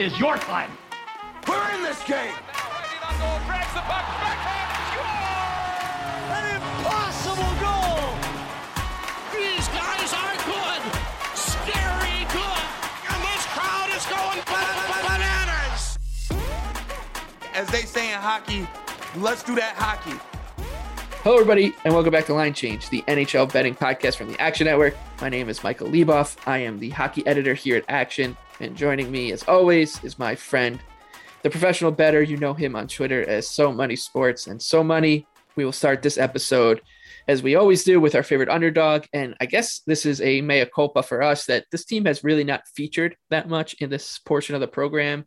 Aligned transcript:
Is 0.00 0.18
your 0.18 0.38
time. 0.38 0.70
We're 1.46 1.74
in 1.74 1.82
this 1.82 2.02
game. 2.04 2.32
An 6.30 6.54
impossible 6.56 7.52
goal. 7.60 8.16
These 9.30 9.68
guys 9.68 10.14
are 10.14 10.36
good. 10.48 10.80
Scary 11.36 12.24
good. 12.32 12.64
And 13.10 13.20
this 13.28 13.44
crowd 13.52 13.90
is 13.94 14.06
going 14.06 14.40
bananas. 15.06 15.98
As 17.52 17.68
they 17.68 17.82
say 17.82 18.10
in 18.10 18.18
hockey, 18.18 18.66
let's 19.18 19.42
do 19.42 19.54
that 19.56 19.74
hockey. 19.76 20.18
Hello, 21.22 21.34
everybody, 21.34 21.74
and 21.84 21.92
welcome 21.92 22.10
back 22.10 22.24
to 22.24 22.32
Line 22.32 22.54
Change, 22.54 22.88
the 22.88 23.02
NHL 23.02 23.52
betting 23.52 23.74
podcast 23.74 24.16
from 24.16 24.32
the 24.32 24.40
Action 24.40 24.64
Network. 24.64 24.96
My 25.20 25.28
name 25.28 25.50
is 25.50 25.62
Michael 25.62 25.88
Leboff. 25.88 26.38
I 26.46 26.56
am 26.56 26.78
the 26.78 26.88
hockey 26.88 27.26
editor 27.26 27.52
here 27.52 27.76
at 27.76 27.84
Action, 27.90 28.38
and 28.60 28.76
joining 28.76 29.10
me, 29.10 29.32
as 29.32 29.42
always, 29.44 30.02
is 30.04 30.18
my 30.18 30.34
friend, 30.34 30.78
the 31.42 31.50
professional 31.50 31.90
bettor. 31.90 32.22
You 32.22 32.36
know 32.36 32.54
him 32.54 32.76
on 32.76 32.86
Twitter 32.86 33.26
as 33.28 33.48
So 33.48 33.72
Money 33.72 33.96
Sports 33.96 34.46
and 34.46 34.60
So 34.60 34.84
Money. 34.84 35.26
We 35.56 35.64
will 35.64 35.72
start 35.72 36.02
this 36.02 36.18
episode, 36.18 36.80
as 37.26 37.42
we 37.42 37.56
always 37.56 37.84
do, 37.84 38.00
with 38.00 38.14
our 38.14 38.22
favorite 38.22 38.48
underdog. 38.48 39.06
And 39.12 39.34
I 39.40 39.46
guess 39.46 39.80
this 39.86 40.06
is 40.06 40.20
a 40.20 40.42
mea 40.42 40.66
culpa 40.66 41.02
for 41.02 41.22
us 41.22 41.46
that 41.46 41.64
this 41.72 41.84
team 41.84 42.04
has 42.04 42.22
really 42.22 42.44
not 42.44 42.68
featured 42.74 43.16
that 43.30 43.48
much 43.48 43.74
in 43.74 43.90
this 43.90 44.18
portion 44.18 44.54
of 44.54 44.60
the 44.60 44.68
program 44.68 45.24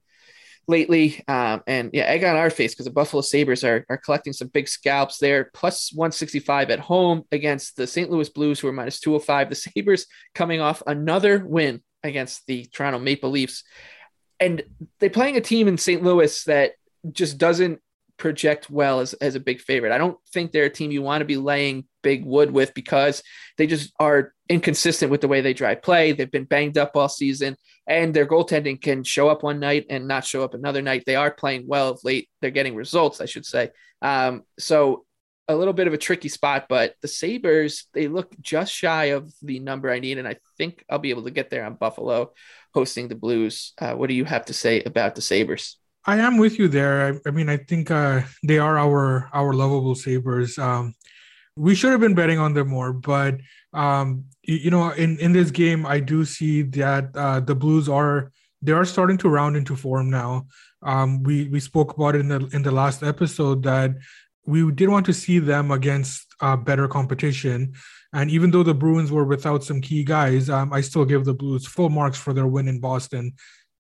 lately. 0.67 1.21
Um, 1.27 1.61
and 1.67 1.89
yeah, 1.91 2.03
egg 2.03 2.23
on 2.23 2.35
our 2.35 2.49
face 2.49 2.73
because 2.73 2.85
the 2.85 2.91
Buffalo 2.91 3.21
Sabres 3.21 3.63
are, 3.63 3.85
are 3.89 3.97
collecting 3.97 4.33
some 4.33 4.47
big 4.47 4.67
scalps 4.67 5.17
there, 5.17 5.49
plus 5.53 5.91
165 5.93 6.69
at 6.69 6.79
home 6.79 7.23
against 7.31 7.75
the 7.75 7.87
St. 7.87 8.09
Louis 8.09 8.29
Blues, 8.29 8.59
who 8.59 8.67
are 8.67 8.73
minus 8.73 8.99
205. 8.99 9.49
The 9.49 9.55
Sabres 9.55 10.05
coming 10.33 10.61
off 10.61 10.83
another 10.87 11.43
win 11.45 11.81
against 12.03 12.45
the 12.47 12.65
Toronto 12.65 12.99
Maple 12.99 13.29
Leafs. 13.29 13.63
And 14.39 14.63
they're 14.99 15.09
playing 15.09 15.37
a 15.37 15.41
team 15.41 15.67
in 15.67 15.77
St. 15.77 16.03
Louis 16.03 16.43
that 16.45 16.73
just 17.11 17.37
doesn't 17.37 17.79
project 18.17 18.69
well 18.69 18.99
as, 18.99 19.13
as 19.15 19.35
a 19.35 19.39
big 19.39 19.59
favorite. 19.59 19.91
I 19.91 19.97
don't 19.97 20.17
think 20.31 20.51
they're 20.51 20.65
a 20.65 20.69
team 20.69 20.91
you 20.91 21.01
want 21.01 21.21
to 21.21 21.25
be 21.25 21.37
laying 21.37 21.85
big 22.01 22.25
wood 22.25 22.51
with 22.51 22.73
because 22.73 23.23
they 23.57 23.67
just 23.67 23.93
are 23.99 24.33
inconsistent 24.49 25.11
with 25.11 25.21
the 25.21 25.27
way 25.27 25.41
they 25.41 25.53
drive 25.53 25.81
play. 25.81 26.11
They've 26.11 26.29
been 26.29 26.43
banged 26.43 26.77
up 26.77 26.91
all 26.95 27.09
season 27.09 27.57
and 27.87 28.13
their 28.13 28.25
goaltending 28.25 28.81
can 28.81 29.03
show 29.03 29.29
up 29.29 29.43
one 29.43 29.59
night 29.59 29.85
and 29.89 30.07
not 30.07 30.25
show 30.25 30.43
up 30.43 30.53
another 30.53 30.81
night. 30.81 31.03
They 31.05 31.15
are 31.15 31.31
playing 31.31 31.67
well 31.67 31.89
of 31.89 31.99
late. 32.03 32.29
They're 32.41 32.51
getting 32.51 32.75
results, 32.75 33.19
I 33.19 33.25
should 33.25 33.45
say. 33.45 33.71
Um, 34.01 34.43
so 34.59 35.05
a 35.47 35.55
little 35.55 35.73
bit 35.73 35.87
of 35.87 35.93
a 35.93 35.97
tricky 35.97 36.29
spot, 36.29 36.67
but 36.69 36.95
the 37.01 37.07
Sabres, 37.07 37.85
they 37.93 38.07
look 38.07 38.33
just 38.39 38.73
shy 38.73 39.05
of 39.05 39.33
the 39.41 39.59
number 39.59 39.91
I 39.91 39.99
need. 39.99 40.17
And 40.17 40.27
I 40.27 40.37
think 40.57 40.85
I'll 40.89 40.99
be 40.99 41.09
able 41.09 41.23
to 41.23 41.31
get 41.31 41.49
there 41.49 41.65
on 41.65 41.75
Buffalo 41.75 42.31
hosting 42.73 43.07
the 43.07 43.15
Blues. 43.15 43.73
Uh, 43.79 43.93
what 43.93 44.07
do 44.07 44.15
you 44.15 44.25
have 44.25 44.45
to 44.45 44.53
say 44.53 44.81
about 44.83 45.15
the 45.15 45.21
Sabres? 45.21 45.77
I 46.05 46.17
am 46.17 46.37
with 46.37 46.59
you 46.59 46.67
there. 46.67 47.13
I, 47.13 47.29
I 47.29 47.31
mean, 47.31 47.49
I 47.49 47.57
think 47.57 47.91
uh, 47.91 48.21
they 48.43 48.57
are 48.57 48.77
our 48.77 49.29
our 49.33 49.53
lovable 49.53 49.95
Sabres. 49.95 50.57
Um, 50.57 50.95
we 51.55 51.75
should 51.75 51.91
have 51.91 52.01
been 52.01 52.15
betting 52.15 52.39
on 52.39 52.53
them 52.53 52.69
more, 52.69 52.91
but 52.91 53.37
um, 53.73 54.25
you, 54.43 54.55
you, 54.55 54.71
know, 54.71 54.89
in 54.91 55.17
in 55.19 55.31
this 55.31 55.51
game, 55.51 55.85
I 55.85 55.99
do 55.99 56.25
see 56.25 56.63
that 56.63 57.15
uh, 57.15 57.39
the 57.39 57.55
Blues 57.55 57.87
are 57.87 58.31
they 58.61 58.73
are 58.73 58.85
starting 58.85 59.17
to 59.19 59.29
round 59.29 59.55
into 59.55 59.75
form 59.75 60.09
now. 60.09 60.47
Um, 60.81 61.23
we 61.23 61.47
we 61.47 61.61
spoke 61.61 61.95
about 61.95 62.15
it 62.15 62.19
in 62.19 62.27
the 62.27 62.49
in 62.51 62.63
the 62.63 62.71
last 62.71 63.01
episode 63.01 63.63
that 63.63 63.91
we 64.45 64.71
did 64.71 64.89
want 64.89 65.05
to 65.05 65.13
see 65.13 65.39
them 65.39 65.71
against 65.71 66.27
uh, 66.41 66.55
better 66.55 66.87
competition. 66.87 67.73
And 68.11 68.29
even 68.29 68.51
though 68.51 68.63
the 68.63 68.73
Bruins 68.73 69.11
were 69.11 69.25
without 69.25 69.63
some 69.63 69.81
key 69.81 70.03
guys, 70.03 70.49
um, 70.49 70.71
I 70.71 70.81
still 70.81 71.05
give 71.05 71.25
the 71.25 71.33
Blues 71.33 71.65
full 71.65 71.89
marks 71.89 72.17
for 72.17 72.33
their 72.33 72.47
win 72.47 72.67
in 72.67 72.79
Boston. 72.79 73.33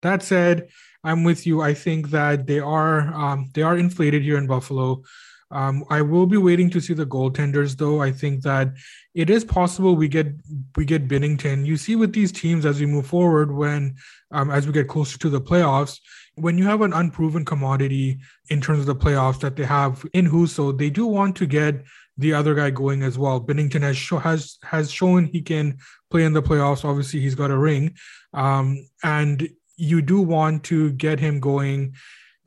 That 0.01 0.22
said, 0.22 0.69
I'm 1.03 1.23
with 1.23 1.47
you. 1.47 1.62
I 1.62 1.73
think 1.73 2.09
that 2.09 2.47
they 2.47 2.59
are 2.59 3.13
um, 3.13 3.50
they 3.53 3.62
are 3.62 3.78
inflated 3.78 4.23
here 4.23 4.38
in 4.38 4.47
Buffalo. 4.47 5.03
Um, 5.50 5.85
I 5.90 6.01
will 6.01 6.25
be 6.25 6.38
waiting 6.38 6.69
to 6.72 6.81
see 6.81 6.94
the 6.94 7.06
goaltenders, 7.06 7.78
though. 7.78 8.01
I 8.01 8.12
think 8.12 8.41
that 8.44 8.74
it 9.13 9.29
is 9.29 9.45
possible 9.45 9.95
we 9.95 10.09
get 10.09 10.28
we 10.75 10.84
get 10.84 11.07
Binnington. 11.07 11.66
You 11.66 11.78
see 11.78 11.95
with 11.95 12.13
these 12.13 12.31
teams 12.31 12.66
as 12.66 12.79
we 12.79 12.85
move 12.85 13.07
forward, 13.07 13.51
when 13.51 13.95
um, 14.32 14.52
as 14.52 14.68
we 14.68 14.74
get 14.74 14.88
closer 14.88 15.18
to 15.20 15.30
the 15.30 15.42
playoffs, 15.42 16.00
when 16.36 16.58
you 16.58 16.66
have 16.66 16.82
an 16.82 16.94
unproven 16.94 17.44
commodity 17.46 18.20
in 18.50 18.62
terms 18.62 18.82
of 18.82 18.86
the 18.86 18.96
playoffs 18.96 19.40
that 19.40 19.56
they 19.56 19.64
have 19.64 20.06
in 20.14 20.30
Husso, 20.30 20.78
they 20.78 20.90
do 20.90 21.08
want 21.08 21.36
to 21.38 21.46
get 21.46 21.84
the 22.18 22.34
other 22.34 22.56
guy 22.56 22.70
going 22.70 23.04
as 23.04 23.18
well. 23.18 23.40
Binnington 23.42 23.82
has 23.82 23.98
show, 23.98 24.18
has 24.18 24.58
has 24.64 24.92
shown 24.92 25.26
he 25.26 25.42
can 25.42 25.78
play 26.12 26.24
in 26.24 26.34
the 26.34 26.42
playoffs. 26.42 26.86
Obviously, 26.86 27.20
he's 27.20 27.36
got 27.36 27.52
a 27.52 27.58
ring, 27.58 27.96
um, 28.34 28.88
and 29.04 29.50
you 29.78 30.02
do 30.02 30.22
want 30.22 30.64
to 30.66 30.92
get 30.94 31.20
him 31.20 31.40
going 31.40 31.94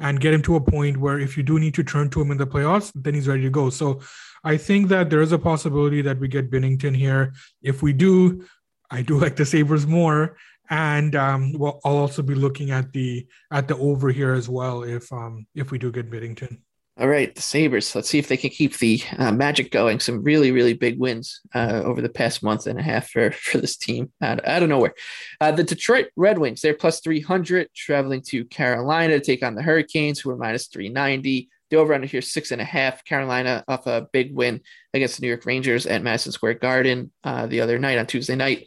and 0.01 0.21
get 0.21 0.35
him 0.35 0.43
to 0.43 0.57
a 0.57 0.61
point 0.61 0.97
where 0.97 1.19
if 1.19 1.37
you 1.37 1.43
do 1.43 1.59
need 1.59 1.75
to 1.75 1.85
turn 1.85 2.11
to 2.11 2.21
him 2.21 2.31
in 2.31 2.39
the 2.39 2.47
playoffs, 2.47 2.91
then 2.95 3.15
he's 3.15 3.29
ready 3.29 3.43
to 3.43 3.51
go. 3.51 3.71
So 3.71 4.01
I 4.43 4.57
think 4.57 4.89
that 4.89 5.11
there 5.11 5.21
is 5.21 5.33
a 5.33 5.39
possibility 5.39 6.01
that 6.03 6.19
we 6.19 6.27
get 6.27 6.51
Binnington 6.51 6.97
here. 6.97 7.35
If 7.63 7.83
we 7.83 7.93
do, 7.93 8.47
I 8.91 9.03
do 9.03 9.19
like 9.19 9.37
the 9.37 9.45
Sabres 9.45 9.87
more. 9.87 10.37
And 10.71 11.17
um, 11.17 11.53
well, 11.53 11.81
I'll 11.85 11.97
also 11.97 12.23
be 12.23 12.35
looking 12.35 12.71
at 12.71 12.93
the 12.93 13.27
at 13.51 13.67
the 13.69 13.77
over 13.77 14.11
here 14.11 14.35
as 14.35 14.49
well 14.49 14.85
if 14.85 15.13
um 15.13 15.47
if 15.55 15.71
we 15.71 15.79
do 15.79 15.91
get 15.91 16.11
Binnington. 16.11 16.59
All 17.01 17.09
right, 17.09 17.35
the 17.35 17.41
Sabres. 17.41 17.95
Let's 17.95 18.11
see 18.11 18.19
if 18.19 18.29
they 18.29 18.37
can 18.37 18.51
keep 18.51 18.77
the 18.77 19.03
uh, 19.17 19.33
magic 19.33 19.71
going. 19.71 20.01
Some 20.01 20.23
really, 20.23 20.53
really 20.53 20.75
big 20.75 20.99
wins 20.99 21.41
uh, 21.55 21.81
over 21.83 22.03
the 22.03 22.11
past 22.11 22.43
month 22.43 22.67
and 22.67 22.79
a 22.79 22.83
half 22.83 23.09
for, 23.09 23.31
for 23.31 23.57
this 23.57 23.77
team 23.79 24.13
out, 24.21 24.47
out 24.47 24.63
of 24.63 24.69
nowhere. 24.69 24.93
Uh, 25.41 25.51
the 25.51 25.65
Detroit 25.65 26.09
Red 26.15 26.37
Wings, 26.37 26.61
they're 26.61 26.75
plus 26.75 27.01
300, 27.01 27.69
traveling 27.75 28.21
to 28.27 28.45
Carolina 28.45 29.15
to 29.15 29.25
take 29.25 29.43
on 29.43 29.55
the 29.55 29.63
Hurricanes, 29.63 30.21
who 30.21 30.29
are 30.29 30.37
minus 30.37 30.67
390. 30.67 31.49
The 31.71 31.77
over 31.77 31.95
under 31.95 32.07
here, 32.07 32.21
six 32.21 32.51
and 32.51 32.61
a 32.61 32.65
half. 32.65 33.03
Carolina 33.05 33.65
off 33.67 33.87
a 33.87 34.09
big 34.13 34.35
win 34.35 34.61
against 34.93 35.17
the 35.17 35.23
New 35.23 35.29
York 35.29 35.47
Rangers 35.47 35.87
at 35.87 36.03
Madison 36.03 36.33
Square 36.33 36.55
Garden 36.55 37.13
uh, 37.25 37.47
the 37.47 37.63
other 37.63 37.79
night 37.79 37.99
on 37.99 38.07
Tuesday 38.07 38.37
night. 38.37 38.67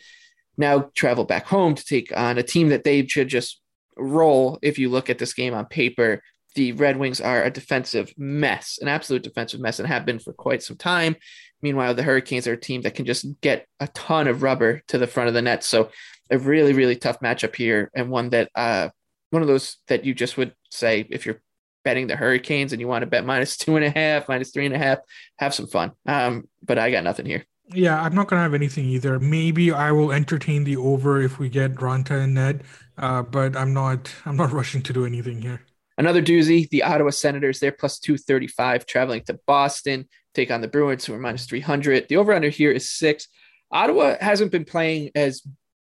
Now 0.57 0.91
travel 0.93 1.25
back 1.25 1.45
home 1.45 1.75
to 1.75 1.85
take 1.85 2.15
on 2.15 2.37
a 2.37 2.43
team 2.43 2.69
that 2.69 2.83
they 2.83 3.05
should 3.07 3.27
just 3.27 3.61
roll 3.97 4.59
if 4.61 4.79
you 4.79 4.89
look 4.89 5.09
at 5.09 5.19
this 5.19 5.33
game 5.33 5.53
on 5.53 5.65
paper 5.65 6.21
the 6.55 6.71
Red 6.73 6.97
Wings 6.97 7.21
are 7.21 7.43
a 7.43 7.51
defensive 7.51 8.13
mess, 8.17 8.77
an 8.81 8.87
absolute 8.87 9.23
defensive 9.23 9.59
mess, 9.59 9.79
and 9.79 9.87
have 9.87 10.05
been 10.05 10.19
for 10.19 10.33
quite 10.33 10.63
some 10.63 10.77
time. 10.77 11.15
Meanwhile, 11.61 11.95
the 11.95 12.03
Hurricanes 12.03 12.47
are 12.47 12.53
a 12.53 12.59
team 12.59 12.81
that 12.81 12.95
can 12.95 13.05
just 13.05 13.25
get 13.41 13.67
a 13.79 13.87
ton 13.89 14.27
of 14.27 14.43
rubber 14.43 14.81
to 14.87 14.97
the 14.97 15.07
front 15.07 15.29
of 15.29 15.33
the 15.33 15.41
net. 15.41 15.63
So, 15.63 15.89
a 16.29 16.37
really, 16.37 16.73
really 16.73 16.95
tough 16.95 17.19
matchup 17.19 17.55
here, 17.55 17.89
and 17.95 18.09
one 18.09 18.29
that, 18.29 18.49
uh, 18.55 18.89
one 19.29 19.41
of 19.41 19.47
those 19.47 19.77
that 19.87 20.05
you 20.05 20.13
just 20.13 20.37
would 20.37 20.53
say 20.69 21.05
if 21.09 21.25
you're 21.25 21.41
betting 21.83 22.07
the 22.07 22.15
Hurricanes 22.15 22.71
and 22.71 22.79
you 22.79 22.87
want 22.87 23.01
to 23.01 23.07
bet 23.07 23.25
minus 23.25 23.57
two 23.57 23.75
and 23.75 23.85
a 23.85 23.89
half, 23.89 24.27
minus 24.27 24.51
three 24.51 24.65
and 24.65 24.75
a 24.75 24.79
half, 24.79 24.99
have 25.37 25.53
some 25.53 25.67
fun. 25.67 25.91
Um, 26.05 26.47
but 26.61 26.77
I 26.77 26.91
got 26.91 27.03
nothing 27.03 27.25
here. 27.25 27.45
Yeah, 27.69 28.01
I'm 28.01 28.13
not 28.13 28.27
gonna 28.27 28.41
have 28.41 28.53
anything 28.53 28.85
either. 28.85 29.19
Maybe 29.19 29.71
I 29.71 29.91
will 29.91 30.11
entertain 30.11 30.63
the 30.63 30.77
over 30.77 31.21
if 31.21 31.39
we 31.39 31.49
get 31.49 31.75
Raanta 31.75 32.23
and 32.23 32.33
Ned, 32.33 32.63
uh, 32.97 33.21
but 33.21 33.55
I'm 33.55 33.73
not. 33.73 34.13
I'm 34.25 34.35
not 34.35 34.51
rushing 34.59 34.81
to 34.83 34.93
do 34.93 35.05
anything 35.05 35.41
here. 35.41 35.61
Another 35.97 36.21
doozy, 36.21 36.69
the 36.69 36.83
Ottawa 36.83 37.11
Senators, 37.11 37.59
they're 37.59 37.71
plus 37.71 37.99
235, 37.99 38.85
traveling 38.85 39.21
to 39.25 39.39
Boston, 39.45 40.07
take 40.33 40.49
on 40.49 40.61
the 40.61 40.67
Bruins, 40.67 41.05
who 41.05 41.13
are 41.13 41.19
minus 41.19 41.45
300. 41.45 42.07
The 42.09 42.17
over 42.17 42.33
under 42.33 42.49
here 42.49 42.71
is 42.71 42.89
six. 42.89 43.27
Ottawa 43.71 44.15
hasn't 44.19 44.51
been 44.51 44.65
playing 44.65 45.11
as 45.15 45.43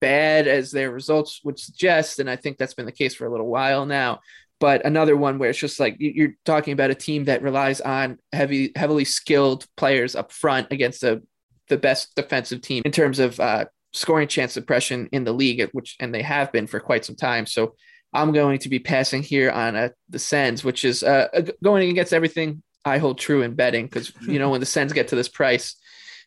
bad 0.01 0.47
as 0.47 0.71
their 0.71 0.91
results 0.91 1.41
would 1.44 1.59
suggest. 1.59 2.19
And 2.19 2.29
I 2.29 2.35
think 2.35 2.57
that's 2.57 2.73
been 2.73 2.85
the 2.85 2.91
case 2.91 3.15
for 3.15 3.25
a 3.25 3.31
little 3.31 3.47
while 3.47 3.85
now. 3.85 4.19
But 4.59 4.85
another 4.85 5.17
one 5.17 5.38
where 5.38 5.50
it's 5.50 5.59
just 5.59 5.79
like 5.79 5.97
you're 6.00 6.35
talking 6.45 6.73
about 6.73 6.91
a 6.91 6.95
team 6.95 7.25
that 7.25 7.41
relies 7.41 7.81
on 7.81 8.19
heavy, 8.31 8.71
heavily 8.75 9.03
skilled 9.03 9.65
players 9.75 10.15
up 10.15 10.31
front 10.31 10.71
against 10.71 11.01
the 11.01 11.23
the 11.67 11.77
best 11.77 12.15
defensive 12.15 12.62
team 12.62 12.83
in 12.85 12.91
terms 12.91 13.19
of 13.19 13.39
uh, 13.39 13.65
scoring 13.94 14.27
chance 14.27 14.53
suppression 14.53 15.09
in 15.12 15.23
the 15.23 15.33
league, 15.33 15.67
which 15.71 15.95
and 16.00 16.13
they 16.13 16.21
have 16.21 16.51
been 16.51 16.67
for 16.67 16.79
quite 16.79 17.06
some 17.06 17.15
time. 17.15 17.45
So 17.45 17.75
I'm 18.13 18.31
going 18.31 18.59
to 18.59 18.69
be 18.69 18.79
passing 18.79 19.23
here 19.23 19.51
on 19.51 19.75
uh, 19.75 19.89
the 20.09 20.19
Sens, 20.19 20.63
which 20.63 20.85
is 20.85 21.03
uh, 21.03 21.27
going 21.63 21.89
against 21.89 22.13
everything 22.13 22.62
I 22.83 23.00
hold 23.00 23.17
true 23.17 23.41
in 23.41 23.56
betting 23.56 23.85
because 23.85 24.13
you 24.21 24.39
know 24.39 24.50
when 24.51 24.59
the 24.59 24.65
Sens 24.65 24.94
get 24.94 25.09
to 25.09 25.15
this 25.15 25.29
price, 25.29 25.75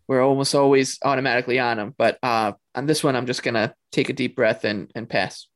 we're 0.07 0.23
almost 0.23 0.55
always 0.55 0.99
automatically 1.03 1.59
on 1.59 1.77
them. 1.77 1.95
But 1.97 2.19
uh, 2.23 2.53
on 2.75 2.87
this 2.87 3.05
one, 3.05 3.17
I'm 3.17 3.27
just 3.27 3.43
gonna 3.43 3.75
take 3.93 4.09
a 4.09 4.13
deep 4.13 4.37
breath 4.37 4.65
and 4.65 4.91
and 4.95 5.09
pass. 5.09 5.47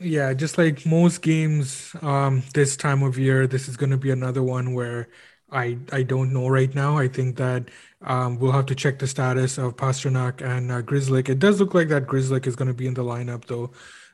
Yeah, 0.00 0.34
just 0.34 0.58
like 0.58 0.84
most 0.84 1.22
games 1.22 1.94
um, 2.02 2.42
this 2.54 2.76
time 2.76 3.02
of 3.02 3.18
year, 3.18 3.46
this 3.46 3.68
is 3.68 3.76
going 3.76 3.90
to 3.90 3.96
be 3.96 4.10
another 4.10 4.42
one 4.42 4.74
where 4.74 5.08
I 5.50 5.78
I 5.92 6.02
don't 6.02 6.32
know 6.32 6.48
right 6.48 6.74
now. 6.74 6.98
I 6.98 7.08
think 7.08 7.36
that 7.36 7.64
um, 8.02 8.38
we'll 8.38 8.52
have 8.52 8.66
to 8.66 8.74
check 8.74 8.98
the 8.98 9.06
status 9.06 9.58
of 9.58 9.76
Pastrnak 9.76 10.42
and 10.42 10.70
uh, 10.70 10.82
Grzelcyk. 10.82 11.28
It 11.28 11.38
does 11.38 11.60
look 11.60 11.74
like 11.74 11.88
that 11.88 12.06
Grzelcyk 12.06 12.46
is 12.46 12.56
going 12.56 12.68
to 12.68 12.74
be 12.74 12.86
in 12.86 12.94
the 12.94 13.04
lineup 13.04 13.44
though. 13.46 13.70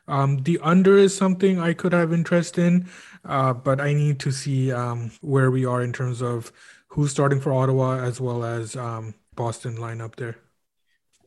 Um, 0.07 0.43
the 0.43 0.59
under 0.61 0.97
is 0.97 1.15
something 1.15 1.59
I 1.59 1.73
could 1.73 1.93
have 1.93 2.11
interest 2.11 2.57
in, 2.57 2.89
uh, 3.23 3.53
but 3.53 3.79
I 3.79 3.93
need 3.93 4.19
to 4.19 4.31
see 4.31 4.71
um, 4.71 5.11
where 5.21 5.49
we 5.49 5.65
are 5.65 5.81
in 5.81 5.93
terms 5.93 6.21
of 6.21 6.51
who's 6.87 7.11
starting 7.11 7.39
for 7.39 7.53
Ottawa 7.53 7.99
as 8.03 8.19
well 8.19 8.43
as 8.43 8.75
um, 8.75 9.13
Boston 9.35 9.77
lineup 9.77 10.15
there. 10.15 10.37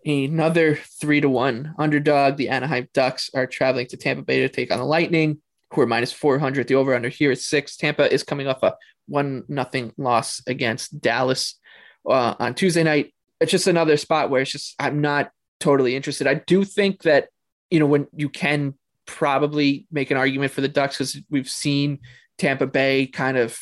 Another 0.04 0.76
three 0.76 1.20
to 1.20 1.28
one 1.28 1.74
underdog. 1.78 2.36
The 2.36 2.50
Anaheim 2.50 2.88
Ducks 2.94 3.30
are 3.34 3.46
traveling 3.46 3.88
to 3.88 3.96
Tampa 3.96 4.22
Bay 4.22 4.40
to 4.40 4.48
take 4.48 4.70
on 4.70 4.78
the 4.78 4.84
Lightning, 4.84 5.40
who 5.72 5.80
are 5.80 5.86
minus 5.86 6.12
400. 6.12 6.68
The 6.68 6.74
over 6.74 6.94
under 6.94 7.08
here 7.08 7.32
is 7.32 7.46
six. 7.46 7.76
Tampa 7.76 8.12
is 8.12 8.22
coming 8.22 8.46
off 8.46 8.62
a 8.62 8.74
one 9.06 9.44
nothing 9.48 9.92
loss 9.96 10.42
against 10.46 11.00
Dallas 11.00 11.58
uh, 12.08 12.34
on 12.38 12.54
Tuesday 12.54 12.82
night. 12.82 13.14
It's 13.40 13.52
just 13.52 13.66
another 13.66 13.96
spot 13.96 14.30
where 14.30 14.42
it's 14.42 14.52
just 14.52 14.74
I'm 14.78 15.00
not 15.00 15.30
totally 15.60 15.96
interested. 15.96 16.26
I 16.26 16.34
do 16.34 16.64
think 16.64 17.02
that 17.02 17.28
you 17.70 17.80
know, 17.80 17.86
when 17.86 18.06
you 18.14 18.28
can 18.28 18.74
probably 19.06 19.86
make 19.90 20.10
an 20.10 20.16
argument 20.16 20.52
for 20.52 20.60
the 20.60 20.68
Ducks 20.68 20.96
because 20.96 21.18
we've 21.30 21.48
seen 21.48 22.00
Tampa 22.38 22.66
Bay 22.66 23.06
kind 23.06 23.36
of 23.36 23.58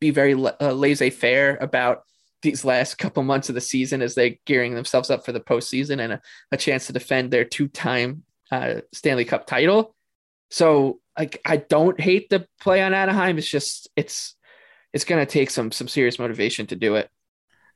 be 0.00 0.10
very 0.10 0.34
uh, 0.34 0.72
laissez 0.72 1.10
faire 1.10 1.56
about 1.60 2.02
these 2.42 2.64
last 2.64 2.96
couple 2.96 3.22
months 3.22 3.48
of 3.48 3.54
the 3.54 3.60
season 3.60 4.02
as 4.02 4.14
they're 4.14 4.36
gearing 4.44 4.74
themselves 4.74 5.10
up 5.10 5.24
for 5.24 5.32
the 5.32 5.40
postseason 5.40 6.00
and 6.02 6.14
a, 6.14 6.20
a 6.52 6.56
chance 6.56 6.86
to 6.86 6.92
defend 6.92 7.30
their 7.30 7.44
two 7.44 7.68
time 7.68 8.22
uh, 8.50 8.76
Stanley 8.92 9.24
Cup 9.24 9.46
title. 9.46 9.95
So, 10.50 11.00
like, 11.18 11.40
I 11.44 11.56
don't 11.56 12.00
hate 12.00 12.28
the 12.30 12.46
play 12.60 12.82
on 12.82 12.94
Anaheim. 12.94 13.38
It's 13.38 13.48
just, 13.48 13.88
it's, 13.96 14.36
it's 14.92 15.04
to 15.04 15.26
take 15.26 15.50
some 15.50 15.70
some 15.72 15.88
serious 15.88 16.18
motivation 16.18 16.66
to 16.68 16.76
do 16.76 16.94
it. 16.94 17.10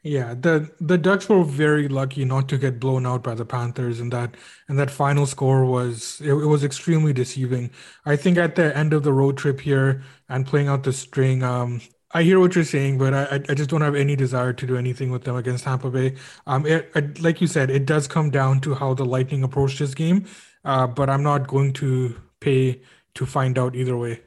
Yeah, 0.03 0.33
the 0.33 0.71
the 0.81 0.97
Ducks 0.97 1.29
were 1.29 1.45
very 1.45 1.87
lucky 1.87 2.25
not 2.25 2.49
to 2.49 2.57
get 2.57 2.81
blown 2.81 3.05
out 3.05 3.23
by 3.23 3.35
the 3.35 3.45
Panthers, 3.45 4.01
and 4.01 4.11
that 4.13 4.35
and 4.69 4.79
that 4.79 4.91
final 4.91 5.27
score 5.27 5.67
was 5.67 6.23
it, 6.23 6.33
it, 6.33 6.47
was 6.47 6.65
extremely 6.65 7.13
deceiving. 7.13 7.71
I 8.07 8.17
think 8.17 8.39
at 8.39 8.57
the 8.57 8.75
end 8.75 8.95
of 8.95 9.03
the 9.03 9.13
road 9.13 9.37
trip 9.37 9.61
here 9.61 10.03
and 10.31 10.47
playing 10.47 10.69
out 10.69 10.85
the 10.85 10.95
string, 10.95 11.43
um, 11.43 11.83
I 12.13 12.23
hear 12.23 12.41
what 12.41 12.55
you're 12.55 12.65
saying, 12.65 12.97
but 12.97 13.13
I 13.13 13.43
I 13.51 13.55
just 13.55 13.69
don't 13.69 13.83
have 13.83 13.95
any 13.95 14.17
desire 14.17 14.55
to 14.55 14.67
do 14.67 14.77
anything 14.79 15.11
with 15.11 15.25
them 15.25 15.37
against 15.37 15.65
Tampa 15.65 15.91
Bay. 15.91 16.15
Um, 16.47 16.65
it, 16.65 16.91
it, 16.95 17.21
like 17.21 17.43
you 17.43 17.47
said, 17.47 17.69
it 17.69 17.85
does 17.85 18.09
come 18.09 18.31
down 18.31 18.61
to 18.61 18.75
how 18.75 18.95
the 18.95 19.05
Lightning 19.05 19.43
approach 19.43 19.79
this 19.79 19.93
game, 19.95 20.25
uh, 20.65 20.87
but 20.87 21.11
I'm 21.11 21.23
not 21.23 21.47
going 21.47 21.75
to 21.75 22.17
pay 22.41 22.83
to 23.15 23.27
find 23.27 23.59
out 23.59 23.77
either 23.77 23.97
way. 23.97 24.21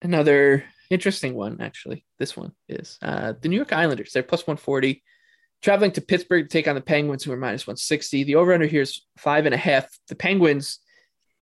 Another 0.00 0.64
interesting 0.90 1.34
one, 1.34 1.60
actually. 1.60 2.04
This 2.18 2.36
one 2.36 2.52
is 2.68 2.98
uh, 3.02 3.34
the 3.40 3.48
New 3.48 3.56
York 3.56 3.72
Islanders. 3.72 4.12
They're 4.12 4.22
plus 4.22 4.42
140, 4.42 5.02
traveling 5.62 5.92
to 5.92 6.00
Pittsburgh 6.00 6.48
to 6.48 6.52
take 6.52 6.68
on 6.68 6.74
the 6.74 6.80
Penguins, 6.80 7.24
who 7.24 7.32
are 7.32 7.36
minus 7.36 7.66
160. 7.66 8.24
The 8.24 8.34
over 8.36 8.52
under 8.52 8.66
here 8.66 8.82
is 8.82 9.02
five 9.16 9.46
and 9.46 9.54
a 9.54 9.58
half. 9.58 9.86
The 10.08 10.14
Penguins 10.14 10.80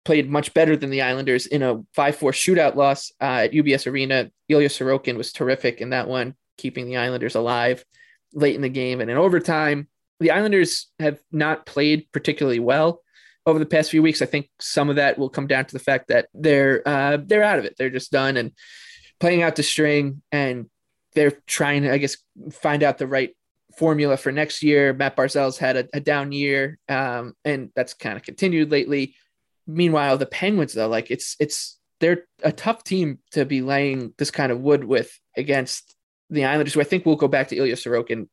played 0.04 0.30
much 0.30 0.54
better 0.54 0.76
than 0.76 0.90
the 0.90 1.02
Islanders 1.02 1.46
in 1.46 1.62
a 1.62 1.82
5 1.94 2.16
4 2.16 2.32
shootout 2.32 2.76
loss 2.76 3.12
uh, 3.20 3.44
at 3.44 3.52
UBS 3.52 3.90
Arena. 3.90 4.30
Ilya 4.48 4.68
Sorokin 4.68 5.16
was 5.16 5.32
terrific 5.32 5.80
in 5.80 5.90
that 5.90 6.08
one, 6.08 6.34
keeping 6.56 6.86
the 6.86 6.96
Islanders 6.96 7.34
alive 7.34 7.84
late 8.32 8.54
in 8.54 8.62
the 8.62 8.68
game. 8.68 9.00
And 9.00 9.10
in 9.10 9.16
overtime, 9.16 9.88
the 10.20 10.30
Islanders 10.30 10.88
have 10.98 11.18
not 11.32 11.66
played 11.66 12.06
particularly 12.12 12.60
well 12.60 13.02
over 13.50 13.58
the 13.58 13.66
past 13.66 13.90
few 13.90 14.02
weeks. 14.02 14.22
I 14.22 14.26
think 14.26 14.48
some 14.60 14.88
of 14.90 14.96
that 14.96 15.18
will 15.18 15.28
come 15.28 15.46
down 15.46 15.66
to 15.66 15.72
the 15.72 15.78
fact 15.78 16.08
that 16.08 16.28
they're 16.32 16.86
uh, 16.86 17.18
they're 17.22 17.42
out 17.42 17.58
of 17.58 17.64
it. 17.64 17.74
They're 17.76 17.90
just 17.90 18.12
done, 18.12 18.36
and 18.36 18.52
playing 19.18 19.42
out 19.42 19.56
the 19.56 19.62
string 19.62 20.22
and 20.32 20.70
they're 21.14 21.32
trying 21.46 21.82
to, 21.82 21.92
I 21.92 21.98
guess, 21.98 22.16
find 22.52 22.82
out 22.82 22.98
the 22.98 23.06
right 23.06 23.36
formula 23.76 24.16
for 24.16 24.32
next 24.32 24.62
year. 24.62 24.92
Matt 24.92 25.16
Barzal's 25.16 25.58
had 25.58 25.76
a, 25.76 25.88
a 25.94 26.00
down 26.00 26.32
year, 26.32 26.78
um, 26.88 27.34
and 27.44 27.70
that's 27.74 27.94
kind 27.94 28.16
of 28.16 28.22
continued 28.22 28.70
lately. 28.70 29.14
Meanwhile, 29.66 30.18
the 30.18 30.26
Penguins, 30.26 30.72
though, 30.72 30.88
like 30.88 31.10
it's 31.10 31.36
it's 31.38 31.78
they're 32.00 32.24
a 32.42 32.52
tough 32.52 32.82
team 32.82 33.18
to 33.32 33.44
be 33.44 33.60
laying 33.62 34.14
this 34.18 34.30
kind 34.30 34.50
of 34.50 34.60
wood 34.60 34.84
with 34.84 35.16
against 35.36 35.94
the 36.30 36.44
Islanders, 36.44 36.74
who 36.74 36.80
I 36.80 36.84
think 36.84 37.04
will 37.04 37.16
go 37.16 37.28
back 37.28 37.48
to 37.48 37.56
Ilya 37.56 37.76
Sorokin. 37.76 38.28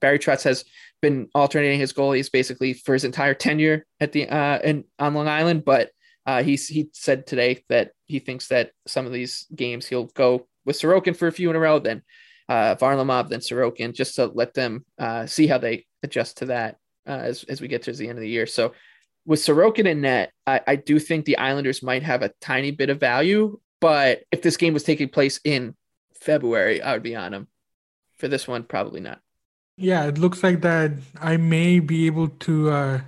Barry 0.00 0.18
Trotz 0.18 0.44
has 0.44 0.64
been 1.00 1.28
alternating 1.34 1.78
his 1.78 1.92
goalies 1.92 2.30
basically 2.30 2.72
for 2.72 2.92
his 2.92 3.04
entire 3.04 3.34
tenure 3.34 3.86
at 4.00 4.12
the 4.12 4.28
uh 4.28 4.58
in 4.64 4.84
on 4.98 5.14
Long 5.14 5.28
Island, 5.28 5.64
but 5.64 5.90
uh, 6.26 6.42
he's 6.42 6.68
he 6.68 6.90
said 6.92 7.26
today 7.26 7.64
that 7.70 7.92
he 8.04 8.18
thinks 8.18 8.48
that 8.48 8.72
some 8.86 9.06
of 9.06 9.12
these 9.12 9.46
games 9.54 9.86
he'll 9.86 10.04
go 10.04 10.46
with 10.66 10.78
Sorokin 10.78 11.16
for 11.16 11.26
a 11.26 11.32
few 11.32 11.48
in 11.48 11.56
a 11.56 11.58
row, 11.58 11.78
then 11.78 12.02
uh, 12.50 12.74
Varlamov, 12.74 13.30
then 13.30 13.40
Sorokin, 13.40 13.94
just 13.94 14.16
to 14.16 14.26
let 14.26 14.52
them 14.52 14.84
uh, 14.98 15.24
see 15.24 15.46
how 15.46 15.56
they 15.56 15.86
adjust 16.02 16.38
to 16.38 16.46
that 16.46 16.76
uh, 17.06 17.12
as 17.12 17.44
as 17.44 17.62
we 17.62 17.68
get 17.68 17.82
towards 17.82 17.98
the 17.98 18.08
end 18.08 18.18
of 18.18 18.22
the 18.22 18.28
year. 18.28 18.46
So 18.46 18.74
with 19.24 19.40
Sorokin 19.40 19.86
in 19.86 20.02
net, 20.02 20.32
I, 20.46 20.60
I 20.66 20.76
do 20.76 20.98
think 20.98 21.24
the 21.24 21.38
Islanders 21.38 21.82
might 21.82 22.02
have 22.02 22.22
a 22.22 22.32
tiny 22.42 22.72
bit 22.72 22.90
of 22.90 23.00
value, 23.00 23.58
but 23.80 24.22
if 24.30 24.42
this 24.42 24.58
game 24.58 24.74
was 24.74 24.84
taking 24.84 25.08
place 25.08 25.40
in 25.44 25.74
February, 26.20 26.82
I 26.82 26.92
would 26.92 27.02
be 27.02 27.16
on 27.16 27.32
them. 27.32 27.48
For 28.16 28.28
this 28.28 28.46
one, 28.46 28.64
probably 28.64 29.00
not. 29.00 29.20
Yeah, 29.78 30.06
it 30.06 30.18
looks 30.18 30.42
like 30.42 30.60
that 30.62 30.90
I 31.20 31.36
may 31.36 31.78
be 31.78 32.06
able 32.06 32.28
to 32.28 32.70
uh, 32.70 33.00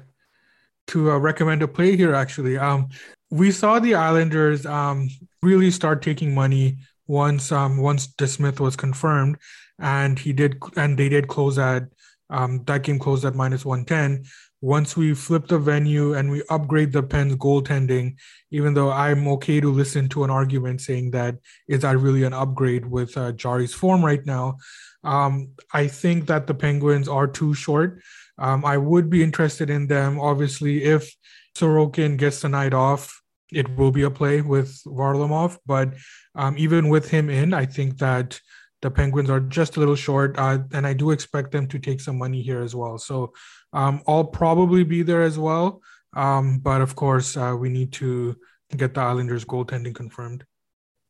to 0.88 1.10
uh, 1.10 1.18
recommend 1.18 1.62
a 1.62 1.68
play 1.68 1.96
here. 1.96 2.14
Actually, 2.14 2.58
um, 2.58 2.88
we 3.30 3.50
saw 3.50 3.80
the 3.80 3.96
Islanders 3.96 4.66
um, 4.66 5.08
really 5.42 5.72
start 5.72 6.00
taking 6.00 6.32
money 6.32 6.78
once 7.08 7.50
um, 7.50 7.78
once 7.78 8.06
DeSmith 8.06 8.60
was 8.60 8.76
confirmed, 8.76 9.36
and 9.80 10.16
he 10.16 10.32
did, 10.32 10.58
and 10.76 10.96
they 10.96 11.08
did 11.08 11.26
close 11.26 11.58
at 11.58 11.84
um, 12.30 12.62
that 12.66 12.84
game 12.84 13.00
closed 13.00 13.24
at 13.24 13.34
minus 13.34 13.64
one 13.64 13.84
ten. 13.84 14.24
Once 14.60 14.96
we 14.96 15.14
flip 15.14 15.46
the 15.46 15.58
venue 15.58 16.14
and 16.14 16.30
we 16.30 16.42
upgrade 16.50 16.92
the 16.92 17.02
Pens 17.02 17.34
goaltending, 17.36 18.14
even 18.50 18.74
though 18.74 18.90
I'm 18.90 19.26
okay 19.28 19.60
to 19.60 19.70
listen 19.70 20.08
to 20.10 20.24
an 20.24 20.30
argument 20.30 20.82
saying 20.82 21.12
that 21.12 21.36
is 21.66 21.80
that 21.80 21.96
really 21.98 22.24
an 22.24 22.34
upgrade 22.34 22.84
with 22.84 23.16
uh, 23.16 23.32
Jarry's 23.32 23.72
form 23.72 24.04
right 24.04 24.24
now, 24.26 24.58
um, 25.02 25.52
I 25.72 25.86
think 25.86 26.26
that 26.26 26.46
the 26.46 26.54
Penguins 26.54 27.08
are 27.08 27.26
too 27.26 27.54
short. 27.54 28.02
Um, 28.38 28.64
I 28.64 28.76
would 28.76 29.08
be 29.08 29.22
interested 29.22 29.70
in 29.70 29.86
them. 29.86 30.20
Obviously, 30.20 30.84
if 30.84 31.14
Sorokin 31.56 32.16
gets 32.16 32.42
the 32.42 32.48
night 32.48 32.74
off, 32.74 33.22
it 33.52 33.76
will 33.76 33.90
be 33.90 34.02
a 34.02 34.10
play 34.10 34.40
with 34.42 34.82
Varlamov. 34.84 35.58
But 35.66 35.94
um, 36.34 36.56
even 36.58 36.88
with 36.88 37.10
him 37.10 37.28
in, 37.28 37.52
I 37.54 37.66
think 37.66 37.98
that 37.98 38.40
the 38.82 38.90
Penguins 38.90 39.30
are 39.30 39.40
just 39.40 39.76
a 39.76 39.80
little 39.80 39.96
short, 39.96 40.38
uh, 40.38 40.58
and 40.72 40.86
I 40.86 40.94
do 40.94 41.10
expect 41.10 41.52
them 41.52 41.66
to 41.68 41.78
take 41.78 42.00
some 42.00 42.18
money 42.18 42.42
here 42.42 42.62
as 42.62 42.74
well. 42.74 42.98
So 42.98 43.32
um, 43.72 44.02
I'll 44.06 44.24
probably 44.24 44.84
be 44.84 45.02
there 45.02 45.22
as 45.22 45.38
well. 45.38 45.82
Um, 46.14 46.58
but 46.58 46.80
of 46.80 46.96
course, 46.96 47.36
uh, 47.36 47.56
we 47.58 47.68
need 47.68 47.92
to 47.94 48.36
get 48.76 48.94
the 48.94 49.00
Islanders 49.00 49.44
goaltending 49.44 49.94
confirmed. 49.94 50.44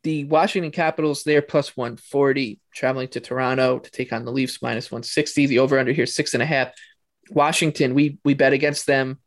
The 0.03 0.25
Washington 0.25 0.73
Capitals, 0.73 1.25
they're 1.25 1.43
plus 1.43 1.77
140, 1.77 2.59
traveling 2.75 3.09
to 3.09 3.21
Toronto 3.21 3.79
to 3.79 3.91
take 3.91 4.12
on 4.12 4.25
the 4.25 4.33
Leafs 4.33 4.62
minus 4.62 4.91
160. 4.91 5.47
The 5.47 5.59
over 5.59 5.79
under 5.79 5.93
here, 5.93 6.07
six 6.07 6.35
and 6.35 6.43
a 6.43 6.47
half. 6.47 6.73
Washington, 7.31 7.95
we 7.95 8.19
we 8.25 8.35
bet 8.35 8.53
against 8.53 8.87
them 8.87 9.19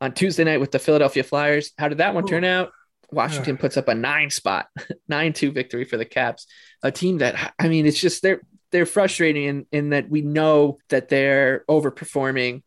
on 0.00 0.12
Tuesday 0.12 0.44
night 0.44 0.58
with 0.58 0.72
the 0.72 0.78
Philadelphia 0.78 1.22
Flyers. 1.22 1.72
How 1.78 1.88
did 1.88 1.98
that 1.98 2.14
one 2.14 2.26
turn 2.26 2.44
out? 2.44 2.72
Washington 3.12 3.56
puts 3.56 3.76
up 3.76 3.88
a 3.88 3.94
nine 3.94 4.30
spot, 4.30 4.66
nine 5.08 5.32
two 5.32 5.52
victory 5.52 5.84
for 5.84 5.96
the 5.96 6.04
Caps. 6.04 6.46
A 6.82 6.90
team 6.90 7.18
that 7.18 7.54
I 7.58 7.68
mean, 7.68 7.86
it's 7.86 8.00
just 8.00 8.22
they're 8.22 8.40
they're 8.70 8.86
frustrating 8.86 9.44
in, 9.44 9.66
in 9.70 9.90
that 9.90 10.08
we 10.08 10.22
know 10.22 10.78
that 10.88 11.08
they're 11.08 11.64
overperforming, 11.68 12.62